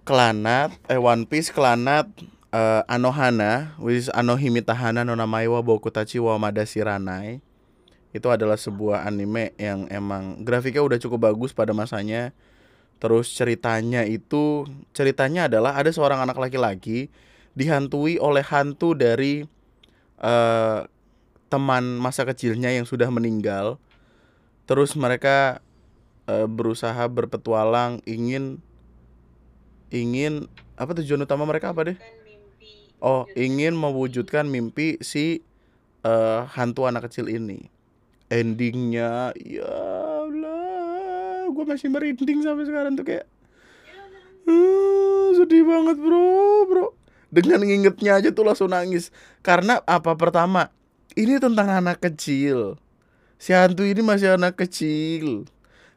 [0.05, 2.07] Kelanat, eh One Piece Kelanat
[2.53, 7.41] uh, Anohana, which is Anohimitahana no Namaiwa Bokutachi wa Madasiranai.
[8.13, 12.31] Itu adalah sebuah anime yang emang grafiknya udah cukup bagus pada masanya
[12.99, 14.63] Terus ceritanya itu
[14.95, 17.11] ceritanya adalah ada seorang anak laki-laki
[17.55, 19.43] dihantui oleh hantu dari
[20.23, 20.87] uh,
[21.51, 23.79] teman masa kecilnya yang sudah meninggal.
[24.65, 25.59] Terus mereka
[26.31, 28.63] uh, berusaha berpetualang ingin
[29.93, 31.97] ingin apa tujuan utama mereka apa deh?
[33.03, 35.43] Oh, ingin mewujudkan mimpi si
[36.01, 37.69] uh, hantu anak kecil ini.
[38.29, 40.05] Endingnya ya
[41.55, 43.25] gue masih merinding sampai sekarang tuh kayak
[44.49, 46.87] uh, sedih banget bro bro.
[47.31, 49.11] Dengan ngingetnya aja tuh langsung nangis.
[49.43, 50.15] Karena apa?
[50.15, 50.71] Pertama
[51.15, 52.79] ini tentang anak kecil.
[53.35, 55.47] Si hantu ini masih anak kecil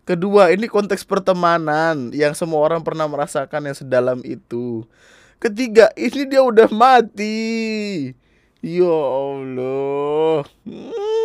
[0.08, 4.88] kedua ini konteks pertemanan yang semua orang pernah merasakan yang sedalam itu
[5.36, 8.16] ketiga ini dia udah mati
[8.64, 11.18] ya Allah hmm.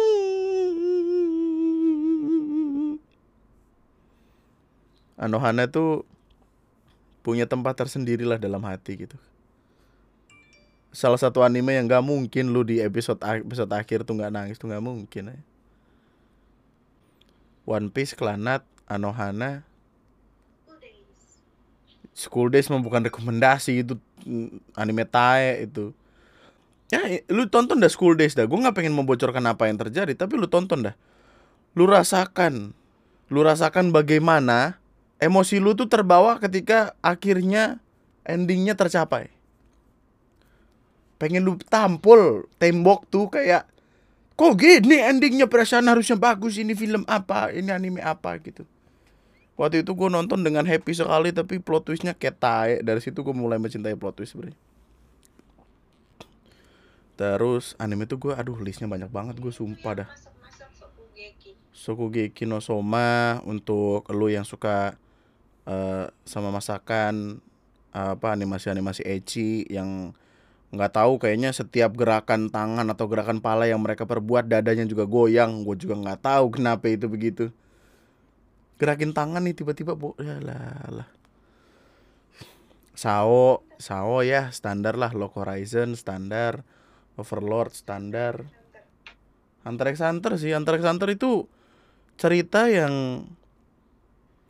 [5.24, 6.04] Anohana tuh
[7.24, 9.15] punya tempat tersendiri lah dalam hati gitu.
[10.91, 14.67] Salah satu anime yang gak mungkin lu di episode episode akhir tuh gak nangis tuh
[14.67, 15.39] gak mungkin ya.
[17.63, 19.63] One Piece, Klanat, Anohana,
[22.13, 25.91] School Days mah bukan rekomendasi itu mm, anime tae itu.
[26.93, 28.46] Ya, lu tonton dah School Days dah.
[28.46, 30.96] Gue nggak pengen membocorkan apa yang terjadi, tapi lu tonton dah.
[31.74, 32.69] Lu rasakan,
[33.34, 34.78] lu rasakan bagaimana
[35.17, 37.82] emosi lu tuh terbawa ketika akhirnya
[38.28, 39.34] endingnya tercapai
[41.24, 43.63] pengen lu tampol tembok tuh kayak
[44.34, 45.46] kok gini endingnya?
[45.50, 47.54] Perasaan harusnya bagus ini film apa?
[47.54, 48.65] Ini anime apa gitu.
[49.54, 53.62] Waktu itu gue nonton dengan happy sekali tapi plot twistnya tae dari situ gue mulai
[53.62, 54.50] mencintai plot twist bro
[57.13, 60.10] terus anime tuh gue aduh listnya banyak banget gue sumpah dah.
[61.74, 64.98] Sokugeki no Soma untuk lu yang suka
[65.69, 67.43] uh, sama masakan
[67.93, 70.17] apa animasi-animasi ecchi yang
[70.73, 75.62] nggak tahu kayaknya setiap gerakan tangan atau gerakan pala yang mereka perbuat dadanya juga goyang.
[75.62, 77.53] Gue juga nggak tahu kenapa itu begitu.
[78.81, 80.17] Gerakin tangan nih tiba-tiba bu.
[80.17, 81.05] Ya lah
[82.97, 85.13] Sao Sao ya standar lah.
[85.13, 86.65] Lock Horizon standar.
[87.21, 88.49] Overlord standar.
[89.62, 90.57] Hunter x Hunter sih.
[90.57, 91.45] Hunter x Hunter itu
[92.17, 93.25] cerita yang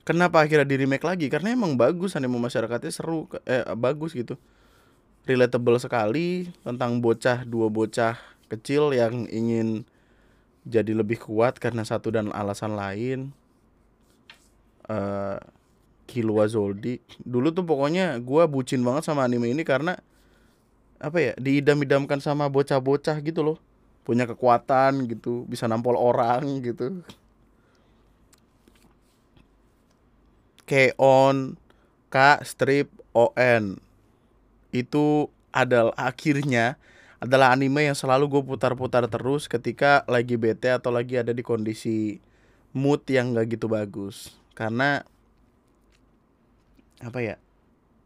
[0.03, 1.31] Kenapa akhirnya di remake lagi?
[1.31, 4.35] Karena emang bagus anime masyarakatnya seru, eh bagus gitu.
[5.23, 8.19] Relatable sekali tentang bocah dua bocah
[8.51, 9.87] kecil yang ingin
[10.67, 13.31] jadi lebih kuat karena satu dan alasan lain.
[14.83, 15.39] Uh,
[16.03, 16.99] Killua Zoldi.
[17.23, 19.95] Dulu tuh pokoknya gue bucin banget sama anime ini karena
[20.99, 23.57] apa ya diidam-idamkan sama bocah-bocah gitu loh
[24.03, 27.03] punya kekuatan gitu bisa nampol orang gitu
[30.63, 31.59] K-on
[32.07, 33.79] K strip O N
[34.73, 36.81] itu adalah akhirnya
[37.21, 42.19] adalah anime yang selalu gue putar-putar terus ketika lagi bete atau lagi ada di kondisi
[42.75, 44.35] mood yang gak gitu bagus.
[44.57, 45.05] Karena
[46.99, 47.35] apa ya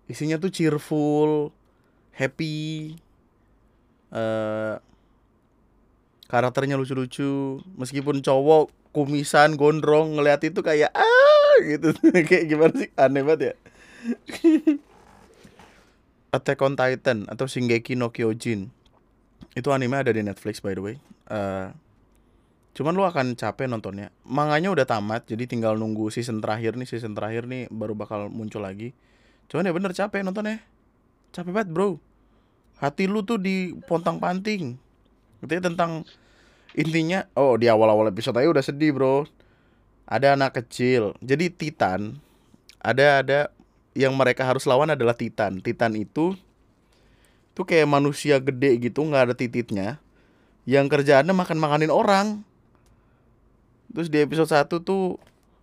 [0.05, 1.49] isinya tuh cheerful
[2.13, 2.93] happy
[4.13, 4.77] uh,
[6.29, 7.63] karakternya lucu-lucu.
[7.79, 11.17] Meskipun cowok kumisan gondrong ngeliat itu kayak ah!
[11.65, 11.89] gitu.
[12.29, 12.89] Kayak gimana sih?
[12.93, 13.53] Aneh banget ya
[16.35, 18.71] Attack on Titan atau Shingeki no Kyojin
[19.57, 20.95] itu anime ada di Netflix by the way.
[21.25, 21.73] Uh,
[22.77, 24.13] cuman lu akan capek nontonnya.
[24.21, 26.85] Manganya udah tamat, jadi tinggal nunggu season terakhir nih.
[26.85, 28.93] Season terakhir nih baru bakal muncul lagi.
[29.49, 30.61] Cuman ya bener capek nontonnya.
[31.33, 31.97] Capek banget bro.
[32.77, 34.77] Hati lu tuh di pontang panting.
[35.41, 36.05] Itu tentang
[36.77, 37.25] intinya.
[37.33, 39.25] Oh di awal-awal episode aja udah sedih bro.
[40.05, 41.17] Ada anak kecil.
[41.25, 42.21] Jadi Titan.
[42.77, 43.39] Ada ada
[43.97, 45.57] yang mereka harus lawan adalah Titan.
[45.57, 46.37] Titan itu
[47.57, 49.97] tuh kayak manusia gede gitu nggak ada tititnya.
[50.69, 52.45] Yang kerjaannya makan makanin orang.
[53.89, 55.17] Terus di episode 1 tuh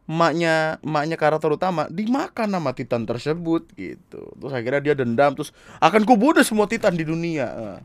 [0.04, 4.34] emaknya emaknya karakter utama dimakan sama titan tersebut gitu.
[4.34, 7.78] Terus akhirnya dia dendam terus akan kubunuh semua titan di dunia.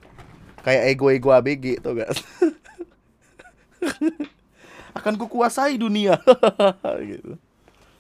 [0.65, 2.19] Kayak ego ego abg tuh guys
[4.97, 6.17] akan kukuasai dunia.
[7.13, 7.37] Gitu.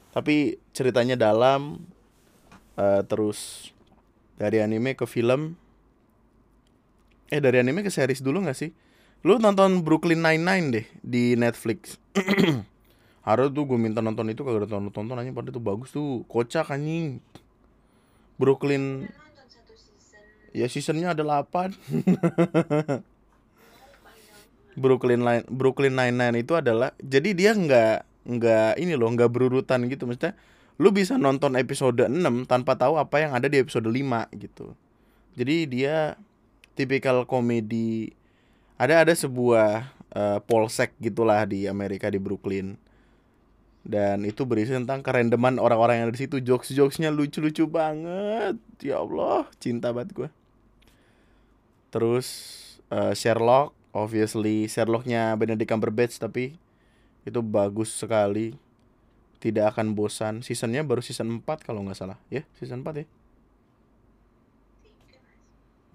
[0.09, 1.85] Tapi ceritanya dalam
[2.79, 3.71] uh, terus
[4.39, 5.59] dari anime ke film
[7.29, 8.73] Eh dari anime ke series dulu gak sih?
[9.21, 12.01] Lu nonton Brooklyn Nine-Nine deh di Netflix.
[13.27, 16.25] Harus tuh gue minta nonton itu kagak ada tonton tonton aja pada itu bagus tuh.
[16.25, 17.21] Kocak anjing.
[18.41, 19.05] Brooklyn
[20.49, 21.77] Ya seasonnya ada 8
[24.81, 29.85] Brooklyn Nine Brooklyn Nine Nine itu adalah jadi dia nggak nggak ini loh nggak berurutan
[29.85, 30.33] gitu maksudnya
[30.79, 33.99] lu bisa nonton episode 6 tanpa tahu apa yang ada di episode 5
[34.39, 34.73] gitu.
[35.35, 36.15] Jadi dia
[36.73, 38.15] tipikal komedi
[38.79, 42.79] ada ada sebuah uh, polsek gitulah di Amerika di Brooklyn.
[43.83, 46.39] Dan itu berisi tentang kerendeman orang-orang yang ada di situ.
[46.39, 48.55] Jokes jokesnya lucu-lucu banget.
[48.79, 50.29] Ya Allah cinta banget gue
[51.89, 52.27] terus
[52.93, 54.69] uh, Sherlock obviously.
[54.69, 56.55] Sherlocknya Benedict Cumberbatch tapi
[57.27, 58.55] itu bagus sekali
[59.39, 60.43] tidak akan bosan.
[60.43, 62.19] Seasonnya baru season 4 kalau nggak salah.
[62.27, 63.07] Ya season 4 ya?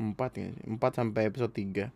[0.01, 0.51] Empat ya.
[0.67, 1.93] Empat sampai episode tiga.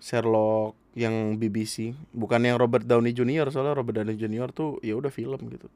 [0.00, 3.52] Sherlock yang BBC bukan yang Robert Downey Jr.
[3.52, 4.48] soalnya Robert Downey Jr.
[4.54, 5.68] tuh ya udah film gitu.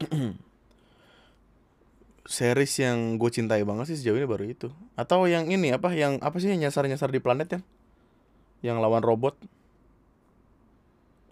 [2.30, 4.70] Series yang gue cintai banget sih sejauh ini baru itu.
[4.94, 5.90] Atau yang ini apa?
[5.92, 7.60] Yang apa sih nyasar nyasar di planet ya?
[8.62, 9.34] Yang lawan robot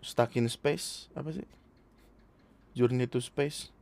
[0.00, 1.46] stuck in space apa sih?
[2.78, 3.74] Journey to space.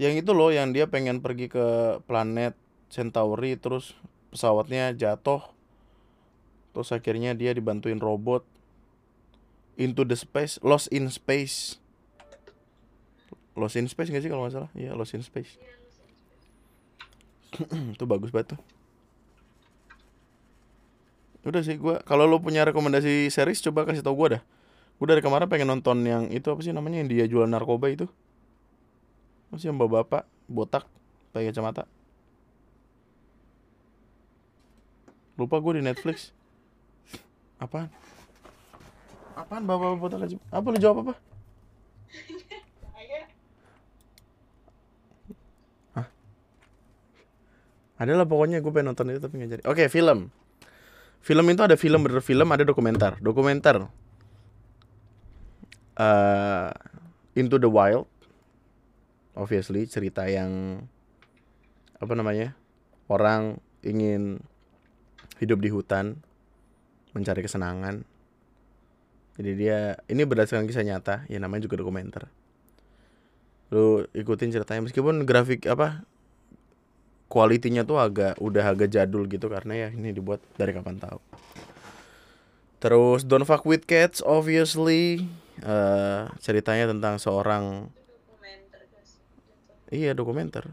[0.00, 2.58] Yang itu loh yang dia pengen pergi ke planet
[2.92, 3.96] Centauri terus
[4.32, 5.40] pesawatnya jatuh
[6.72, 8.40] terus akhirnya dia dibantuin robot
[9.76, 11.78] into the space lost in space.
[13.52, 14.70] Lost in space gak sih kalau nggak salah?
[14.72, 15.60] Iya lost in space.
[17.96, 18.60] Itu bagus banget tuh.
[21.42, 24.42] Udah sih gue kalau lo punya rekomendasi series coba kasih tau gue dah
[25.02, 28.06] gue dari kemarin pengen nonton yang itu apa sih namanya yang dia jual narkoba itu
[29.50, 30.86] masih yang bapak-bapak botak
[31.34, 31.90] pakai kacamata.
[35.34, 36.30] Lupa gue di Netflix.
[37.58, 37.90] Apaan?
[39.34, 40.46] Apaan bapak-bapak botak kacamata?
[40.54, 41.18] Apa lu jawab apa?
[45.98, 46.06] Hah?
[47.98, 49.66] Adalah pokoknya gue pengen nonton itu tapi gak jadi.
[49.66, 50.30] Oke, okay, film.
[51.18, 53.18] Film itu ada film bener film, ada dokumenter.
[53.18, 53.90] Dokumenter.
[55.92, 56.72] Uh,
[57.32, 58.08] Into the Wild
[59.32, 60.84] obviously cerita yang
[61.96, 62.52] apa namanya
[63.08, 64.44] orang ingin
[65.40, 66.20] hidup di hutan
[67.12, 68.04] mencari kesenangan.
[69.40, 72.28] Jadi dia ini berdasarkan kisah nyata ya namanya juga dokumenter.
[73.72, 76.04] Lu ikutin ceritanya meskipun grafik apa
[77.32, 81.20] kualitinya tuh agak udah agak jadul gitu karena ya ini dibuat dari kapan tahu.
[82.82, 85.24] Terus Don't Fuck With Cats obviously
[85.60, 87.92] uh, ceritanya tentang seorang
[89.92, 90.72] Iya dokumenter.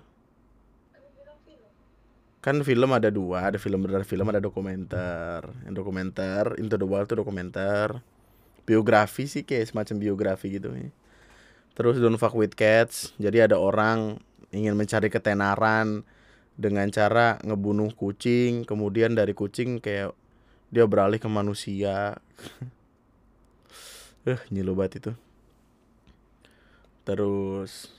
[2.40, 5.44] Kan film ada dua, ada film benar film, ada dokumenter.
[5.68, 8.00] Yang dokumenter Into the Wild itu dokumenter.
[8.64, 10.72] Biografi sih kayak semacam biografi gitu.
[11.76, 13.12] Terus Don't Fuck With Cats.
[13.20, 14.24] Jadi ada orang
[14.56, 16.08] ingin mencari ketenaran
[16.56, 20.16] dengan cara ngebunuh kucing, kemudian dari kucing kayak
[20.72, 22.16] dia beralih ke manusia.
[24.30, 25.12] Eh, uh, nyilu banget itu.
[27.02, 27.90] Terus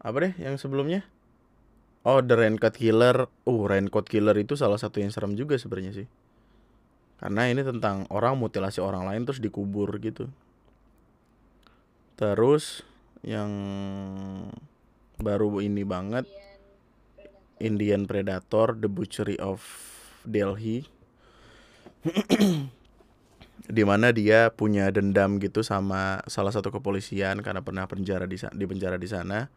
[0.00, 1.04] apa deh yang sebelumnya
[2.00, 3.28] Oh, The Raincoat Killer.
[3.44, 6.08] Uh, Raincoat Killer itu salah satu yang serem juga sebenarnya sih.
[7.20, 10.32] Karena ini tentang orang mutilasi orang lain terus dikubur gitu.
[12.16, 12.80] Terus
[13.20, 13.52] yang
[15.20, 16.24] baru ini banget
[17.60, 19.60] Indian Predator, The Butchery of
[20.24, 20.88] Delhi.
[23.68, 28.64] di mana dia punya dendam gitu sama salah satu kepolisian karena pernah penjara di di
[28.64, 29.52] penjara di sana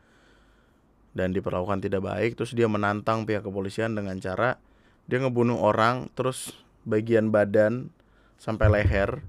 [1.14, 4.60] dan diperlakukan tidak baik terus dia menantang pihak kepolisian dengan cara
[5.08, 6.52] dia ngebunuh orang terus
[6.84, 7.94] bagian badan
[8.36, 9.24] sampai leher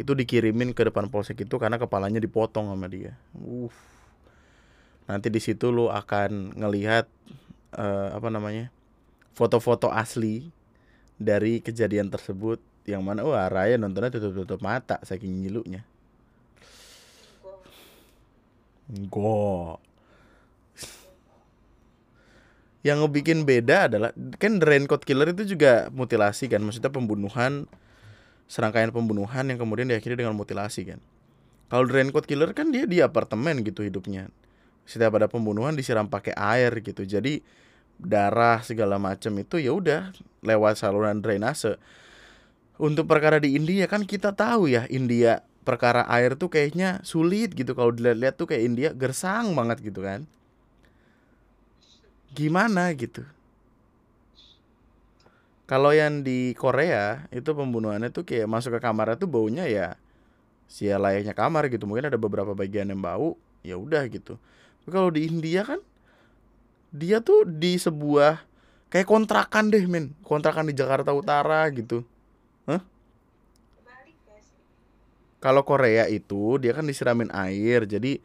[0.00, 3.12] itu dikirimin ke depan polsek itu karena kepalanya dipotong sama dia.
[3.36, 3.68] Uh.
[5.04, 7.10] Nanti di situ lu akan ngelihat
[7.76, 8.72] uh, apa namanya?
[9.32, 10.52] foto-foto asli
[11.16, 15.86] dari kejadian tersebut yang mana wah Raya nontonnya tutup-tutup mata saking nyilunya.
[19.08, 19.78] Go
[22.82, 24.10] yang ngebikin beda adalah
[24.42, 27.70] kan The Raincoat Killer itu juga mutilasi kan maksudnya pembunuhan
[28.50, 30.98] serangkaian pembunuhan yang kemudian diakhiri dengan mutilasi kan.
[31.70, 34.28] Kalau The Raincoat Killer kan dia di apartemen gitu hidupnya.
[34.82, 37.06] Setiap ada pembunuhan disiram pakai air gitu.
[37.06, 37.38] Jadi
[38.02, 40.10] darah segala macam itu ya udah
[40.42, 41.78] lewat saluran drainase
[42.82, 47.78] untuk perkara di India kan kita tahu ya India perkara air tuh kayaknya sulit gitu.
[47.78, 50.26] Kalau dilihat-lihat tuh kayak India gersang banget gitu kan.
[52.34, 53.22] Gimana gitu?
[55.70, 59.94] Kalau yang di Korea itu pembunuhannya tuh kayak masuk ke kamar itu baunya ya
[60.66, 61.86] sih layaknya kamar gitu.
[61.86, 64.42] Mungkin ada beberapa bagian yang bau ya udah gitu.
[64.90, 65.78] Kalau di India kan
[66.90, 68.42] dia tuh di sebuah
[68.90, 72.04] kayak kontrakan deh men kontrakan di Jakarta Utara gitu
[72.66, 72.80] Hah?
[75.42, 78.22] Kalau Korea itu dia kan disiramin air jadi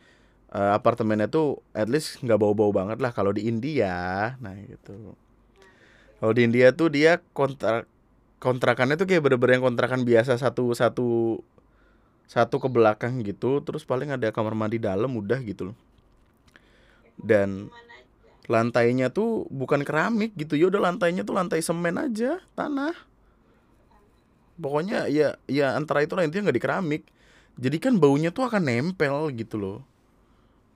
[0.54, 4.38] uh, apartemennya tuh at least nggak bau-bau banget lah kalau di India.
[4.38, 5.18] Nah gitu.
[6.22, 7.90] Kalau di India tuh dia kontrak
[8.38, 11.42] kontrakannya tuh kayak bener-bener yang kontrakan biasa satu satu
[12.30, 15.78] satu ke belakang gitu terus paling ada kamar mandi dalam udah gitu loh.
[17.18, 17.74] Dan
[18.46, 22.96] lantainya tuh bukan keramik gitu ya udah lantainya tuh lantai semen aja tanah
[24.58, 27.04] pokoknya ya ya antara itu lah intinya nggak di keramik
[27.58, 29.80] jadi kan baunya tuh akan nempel gitu loh.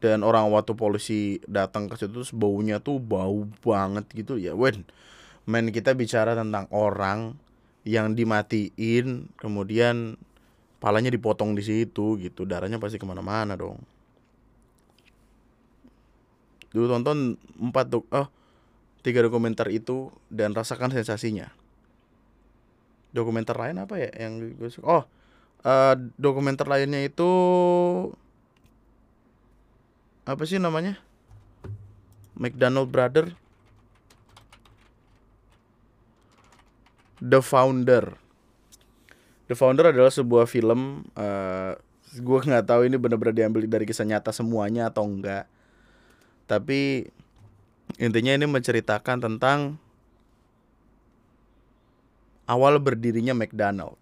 [0.01, 4.41] Dan orang waktu polisi datang ke situ terus baunya tuh bau banget gitu.
[4.41, 4.82] Ya wen
[5.45, 7.38] men kita bicara tentang orang
[7.86, 10.17] yang dimatiin kemudian
[10.82, 12.49] palanya dipotong di situ gitu.
[12.49, 13.77] Darahnya pasti ke mana-mana dong.
[16.73, 18.27] Dulu tonton empat dok oh
[19.05, 21.61] tiga dokumenter itu dan rasakan sensasinya
[23.12, 25.03] dokumenter lain apa ya yang gue oh
[25.66, 27.30] uh, dokumenter lainnya itu
[30.22, 31.01] apa sih namanya?
[32.38, 33.34] McDonald Brother.
[37.22, 38.18] The Founder.
[39.45, 44.07] The Founder adalah sebuah film uh, eh, gue nggak tahu ini benar-benar diambil dari kisah
[44.07, 45.45] nyata semuanya atau enggak.
[46.49, 47.05] Tapi
[47.99, 49.78] intinya ini menceritakan tentang
[52.52, 53.95] awal berdirinya McDonald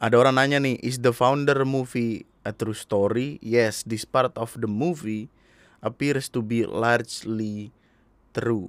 [0.00, 4.52] ada orang nanya nih is the founder movie a true story, yes, this part of
[4.60, 5.32] the movie
[5.80, 7.72] appears to be largely
[8.36, 8.68] true.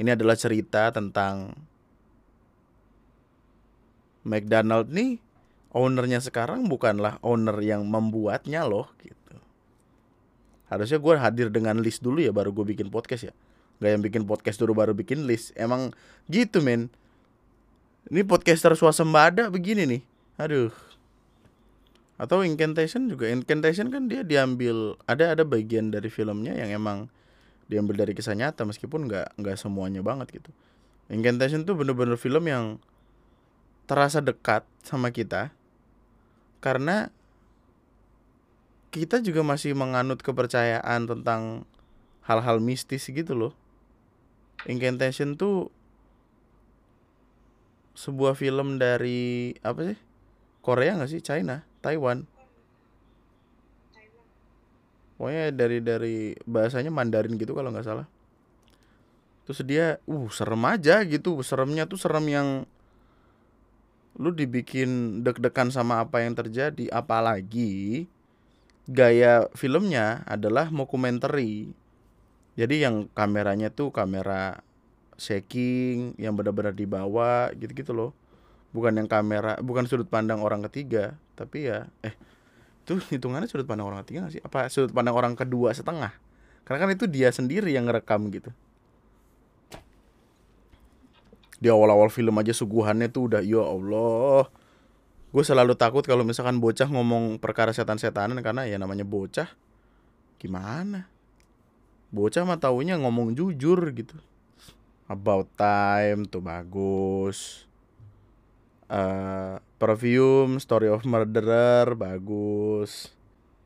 [0.00, 1.54] Ini adalah cerita tentang
[4.24, 5.20] McDonald nih
[5.70, 9.36] ownernya sekarang bukanlah owner yang membuatnya loh gitu.
[10.72, 13.34] Harusnya gue hadir dengan list dulu ya baru gue bikin podcast ya.
[13.82, 15.50] Gak yang bikin podcast dulu baru bikin list.
[15.58, 15.94] Emang
[16.30, 16.92] gitu men.
[18.12, 20.02] Ini podcaster swasembada begini nih.
[20.38, 20.74] Aduh
[22.14, 27.10] atau incantation juga incantation kan dia diambil ada ada bagian dari filmnya yang emang
[27.66, 30.50] diambil dari kisah nyata meskipun nggak nggak semuanya banget gitu
[31.10, 32.78] incantation tuh bener-bener film yang
[33.90, 35.50] terasa dekat sama kita
[36.62, 37.10] karena
[38.94, 41.66] kita juga masih menganut kepercayaan tentang
[42.22, 43.52] hal-hal mistis gitu loh
[44.66, 45.68] incantation tuh
[47.94, 49.98] sebuah film dari apa sih?
[50.64, 51.22] Korea nggak sih?
[51.22, 51.62] China?
[51.78, 52.26] Taiwan?
[55.14, 58.06] Pokoknya dari dari bahasanya Mandarin gitu kalau nggak salah.
[59.46, 61.38] Terus dia uh serem aja gitu.
[61.46, 62.48] Seremnya tuh serem yang
[64.18, 66.90] lu dibikin deg-degan sama apa yang terjadi.
[66.90, 68.10] Apalagi
[68.90, 71.72] gaya filmnya adalah mockumentary
[72.54, 74.62] jadi yang kameranya tuh kamera
[75.18, 78.10] shaking yang benar-benar dibawa gitu-gitu loh.
[78.74, 82.14] Bukan yang kamera bukan sudut pandang orang ketiga tapi ya eh
[82.86, 84.42] itu hitungannya sudut pandang orang ketiga gak sih?
[84.42, 86.14] Apa sudut pandang orang kedua setengah?
[86.62, 88.50] Karena kan itu dia sendiri yang ngerekam gitu.
[91.58, 94.46] Di awal-awal film aja suguhannya tuh udah ya Allah.
[95.34, 99.50] Gue selalu takut kalau misalkan bocah ngomong perkara setan-setanan karena ya namanya bocah.
[100.38, 101.13] Gimana
[102.14, 104.14] bocah mah taunya ngomong jujur gitu.
[105.10, 107.66] About time tuh bagus.
[108.86, 113.10] Uh, perfume story of murderer bagus.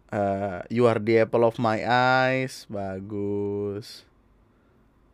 [0.09, 4.09] Uh, you are the apple of my eyes bagus.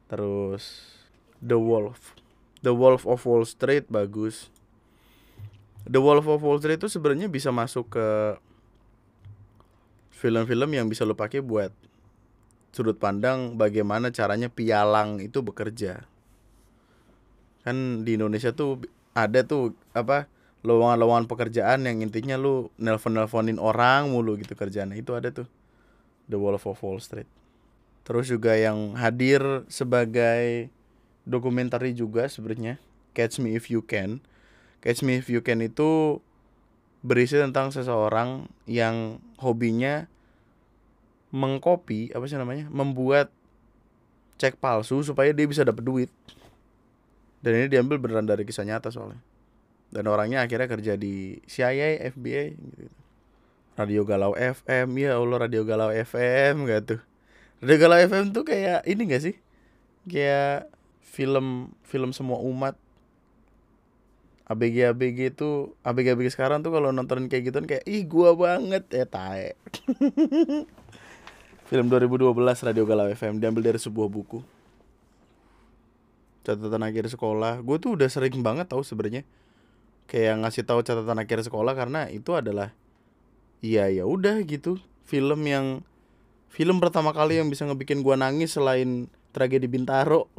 [0.06, 0.94] Terus
[1.42, 2.14] the wolf.
[2.62, 4.54] The wolf of wall street bagus.
[5.84, 8.08] The Wolf of Wall Street itu sebenarnya bisa masuk ke
[10.16, 11.68] film-film yang bisa lo pakai buat
[12.74, 16.02] sudut pandang bagaimana caranya pialang itu bekerja.
[17.62, 18.82] Kan di Indonesia tuh
[19.14, 20.26] ada tuh apa
[20.66, 25.46] lowongan-lowongan pekerjaan yang intinya lu nelpon-nelponin orang mulu gitu kerjaan itu ada tuh
[26.26, 27.30] The Wolf of Wall Street.
[28.04, 30.68] Terus juga yang hadir sebagai
[31.24, 32.76] dokumenter juga sebenarnya
[33.16, 34.20] Catch Me If You Can
[34.84, 36.20] Catch Me If You Can itu
[37.00, 40.08] berisi tentang seseorang yang hobinya
[41.34, 43.34] mengcopy apa sih namanya membuat
[44.38, 46.10] cek palsu supaya dia bisa dapat duit.
[47.42, 49.20] Dan ini diambil beneran dari kisah nyata soalnya.
[49.90, 53.04] Dan orangnya akhirnya kerja di CIA FBI gitu
[53.74, 57.00] radio galau FM ya Allah radio galau FM gak tuh.
[57.62, 59.36] Radio galau FM tuh kayak ini gak sih?
[60.06, 60.70] Kayak
[61.02, 62.78] film film semua umat.
[64.44, 68.84] ABG ABG itu ABG ABG sekarang tuh kalau nonton kayak gitu kayak ih gua banget.
[68.94, 69.58] Ya tae.
[71.74, 72.38] Film 2012
[72.70, 74.38] Radio Galau FM diambil dari sebuah buku.
[76.46, 77.66] Catatan akhir sekolah.
[77.66, 79.26] Gue tuh udah sering banget tahu sebenarnya
[80.06, 82.70] kayak ngasih tahu catatan akhir sekolah karena itu adalah
[83.58, 85.82] iya ya udah gitu film yang
[86.46, 90.30] film pertama kali yang bisa ngebikin gua nangis selain tragedi Bintaro.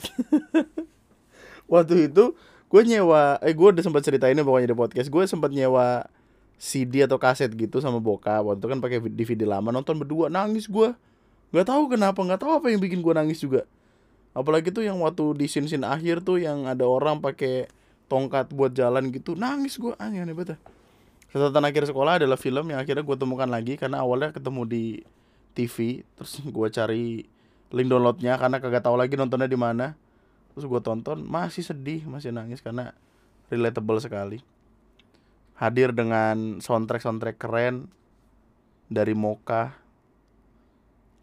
[1.75, 2.31] Waktu itu
[2.71, 6.07] gue nyewa eh gue udah sempat cerita ini pokoknya di podcast gue sempat nyewa
[6.55, 10.71] CD atau kaset gitu sama boka waktu itu kan pakai DVD lama nonton berdua nangis
[10.71, 10.95] gue
[11.55, 13.63] nggak tahu kenapa nggak tahu apa yang bikin gue nangis juga.
[14.35, 17.71] Apalagi tuh yang waktu di scene scene akhir tuh yang ada orang pakai
[18.11, 20.61] tongkat buat jalan gitu nangis gue aneh aneh banget
[21.35, 24.85] catatan akhir sekolah adalah film yang akhirnya gue temukan lagi karena awalnya ketemu di
[25.51, 27.27] TV terus gue cari
[27.75, 29.99] link downloadnya karena kagak tahu lagi nontonnya di mana.
[30.55, 32.95] Terus gue tonton masih sedih masih nangis karena
[33.51, 34.39] relatable sekali.
[35.59, 37.91] Hadir dengan soundtrack soundtrack keren
[38.87, 39.75] dari Moka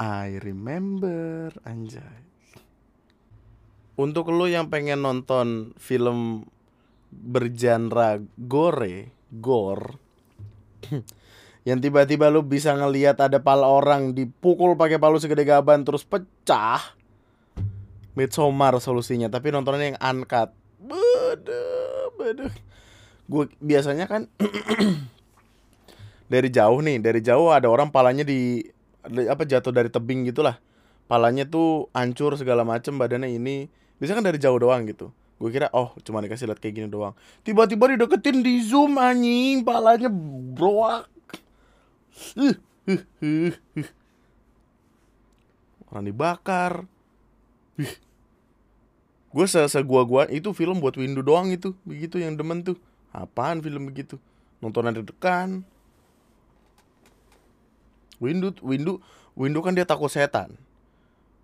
[0.02, 2.26] I remember anjay.
[3.94, 6.42] Untuk lo yang pengen nonton film
[7.12, 10.00] bergenre gore gore
[11.68, 16.82] yang tiba-tiba lu bisa ngelihat ada pala orang dipukul pakai palu segede gaban terus pecah
[18.18, 19.30] Midsommar solusinya.
[19.30, 20.50] Tapi nontonnya yang uncut.
[20.82, 21.62] Beda
[22.18, 22.50] beda
[23.32, 24.28] gue biasanya kan
[26.32, 28.60] dari jauh nih dari jauh ada orang palanya di
[29.04, 30.58] apa jatuh dari tebing gitulah.
[31.10, 33.66] Palanya tuh hancur segala macem badannya ini.
[33.98, 35.10] Bisa kan dari jauh doang gitu.
[35.42, 37.18] Gue kira oh cuma dikasih lihat kayak gini doang.
[37.42, 39.66] Tiba-tiba dideketin di zoom anjing.
[39.66, 40.08] Palanya
[40.54, 41.10] broak.
[45.90, 46.86] Orang dibakar.
[49.32, 51.74] Gue se, se gua gua itu film buat window doang itu.
[51.82, 52.78] Begitu yang demen tuh.
[53.10, 54.16] Apaan film begitu?
[54.62, 55.66] Nonton deg-degan
[58.22, 59.02] window window
[59.34, 60.54] window kan dia takut setan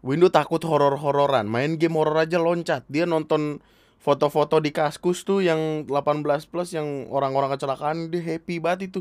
[0.07, 3.59] window takut horor-hororan main game horor aja loncat dia nonton
[3.99, 9.01] foto-foto di kaskus tuh yang 18 plus yang orang-orang kecelakaan dia happy banget itu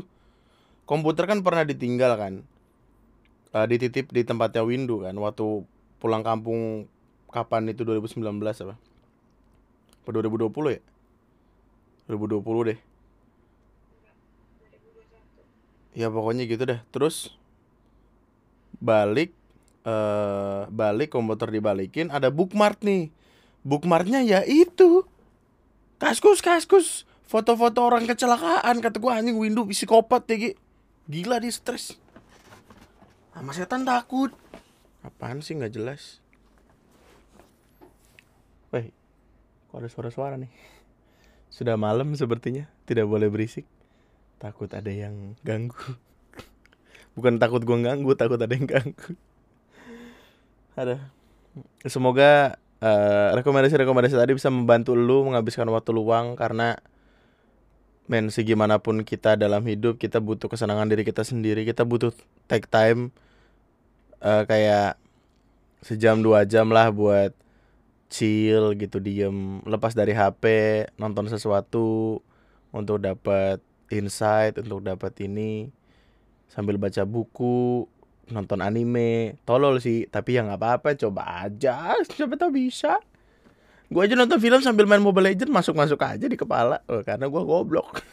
[0.90, 2.34] komputer kan pernah ditinggal kan
[3.54, 5.62] uh, dititip di tempatnya window kan waktu
[6.02, 6.90] pulang kampung
[7.28, 8.76] kapan itu 2019 apa?
[10.04, 10.80] Apa 2020 ya?
[12.08, 12.78] 2020 deh.
[15.92, 16.80] Ya pokoknya gitu deh.
[16.88, 17.36] Terus
[18.78, 19.34] balik
[19.86, 23.10] eh balik komputer dibalikin ada bookmark nih.
[23.66, 25.04] Bookmarknya ya itu.
[25.98, 30.54] Kaskus kaskus foto-foto orang kecelakaan kata gua anjing window psikopat ya
[31.08, 31.96] Gila dia stres.
[33.32, 34.28] Sama setan takut.
[35.00, 36.20] Apaan sih nggak jelas?
[38.68, 38.92] Weh,
[39.72, 40.52] kok ada suara-suara nih?
[41.48, 43.64] Sudah malam sepertinya, tidak boleh berisik.
[44.36, 45.96] Takut ada yang ganggu.
[47.18, 49.18] Bukan takut gue ganggu, takut ada yang ganggu.
[50.78, 51.10] Ada.
[51.90, 56.78] Semoga uh, rekomendasi-rekomendasi tadi bisa membantu lu menghabiskan waktu luang karena
[58.08, 62.08] men segimanapun kita dalam hidup kita butuh kesenangan diri kita sendiri kita butuh
[62.48, 63.12] take time
[64.24, 64.96] uh, kayak
[65.84, 67.36] sejam dua jam lah buat
[68.08, 70.44] chill gitu diem lepas dari HP
[70.96, 72.18] nonton sesuatu
[72.72, 73.60] untuk dapat
[73.92, 75.68] insight untuk dapat ini
[76.48, 77.86] sambil baca buku
[78.32, 79.36] nonton anime.
[79.44, 81.94] Tolol sih tapi ya nggak apa-apa coba aja.
[82.16, 82.98] Siapa tahu bisa.
[83.88, 86.84] Gue aja nonton film sambil main Mobile Legend masuk masuk aja di kepala.
[86.92, 88.04] Oh, karena gue goblok.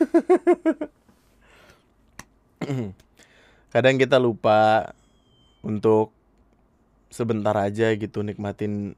[3.76, 4.88] Kadang kita lupa
[5.60, 6.16] untuk
[7.12, 8.96] sebentar aja gitu nikmatin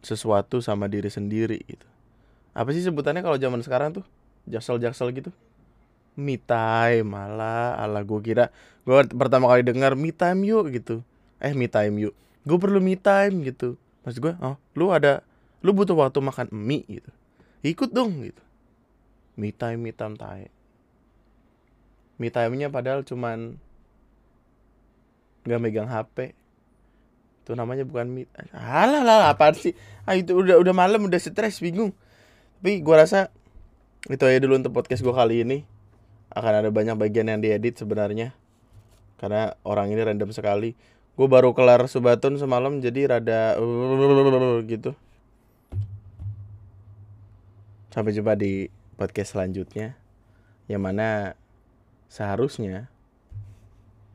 [0.00, 1.84] sesuatu sama diri sendiri gitu.
[2.56, 4.04] Apa sih sebutannya kalau zaman sekarang tuh?
[4.48, 5.28] Jaksel jaksel gitu
[6.20, 8.52] me time malah ala gue kira
[8.84, 11.00] gue pertama kali dengar me time yuk gitu.
[11.40, 12.14] Eh me time yuk.
[12.44, 13.80] Gue perlu me time gitu.
[14.04, 15.24] Maksud gue oh lu ada
[15.64, 17.10] lu butuh waktu makan mie gitu.
[17.64, 18.42] Ikut dong gitu.
[19.40, 20.52] Me time me time tae
[22.20, 23.56] me time nya padahal cuman
[25.48, 26.36] nggak megang HP
[27.40, 29.72] itu namanya bukan me alah lah apa sih?
[30.04, 31.96] Ah itu udah udah malam udah stres bingung.
[32.60, 33.32] Tapi gua rasa
[34.04, 35.64] itu aja dulu untuk podcast gua kali ini
[36.30, 38.30] akan ada banyak bagian yang diedit sebenarnya.
[39.18, 40.78] Karena orang ini random sekali.
[41.18, 43.58] Gue baru kelar subatun semalam jadi rada
[44.64, 44.96] gitu.
[47.90, 49.98] Sampai jumpa di podcast selanjutnya
[50.70, 51.34] yang mana
[52.06, 52.86] seharusnya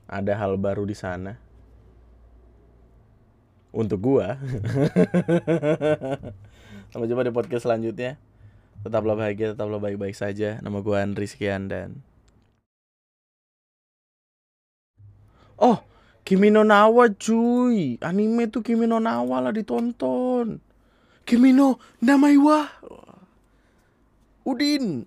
[0.08, 1.36] ada hal baru di sana.
[3.76, 4.40] Untuk gua.
[6.96, 8.16] Sampai jumpa di podcast selanjutnya
[8.84, 10.58] tetaplah bahagia tetaplah baik-baik saja.
[10.60, 12.02] Nama gua Andri sekian dan
[15.62, 15.80] oh
[16.26, 18.02] Kimi no Nawa cuy.
[18.02, 20.58] Anime tuh Kimi no Nawa lah ditonton.
[21.22, 22.66] Kimi no Namaiwa.
[24.46, 25.06] Udin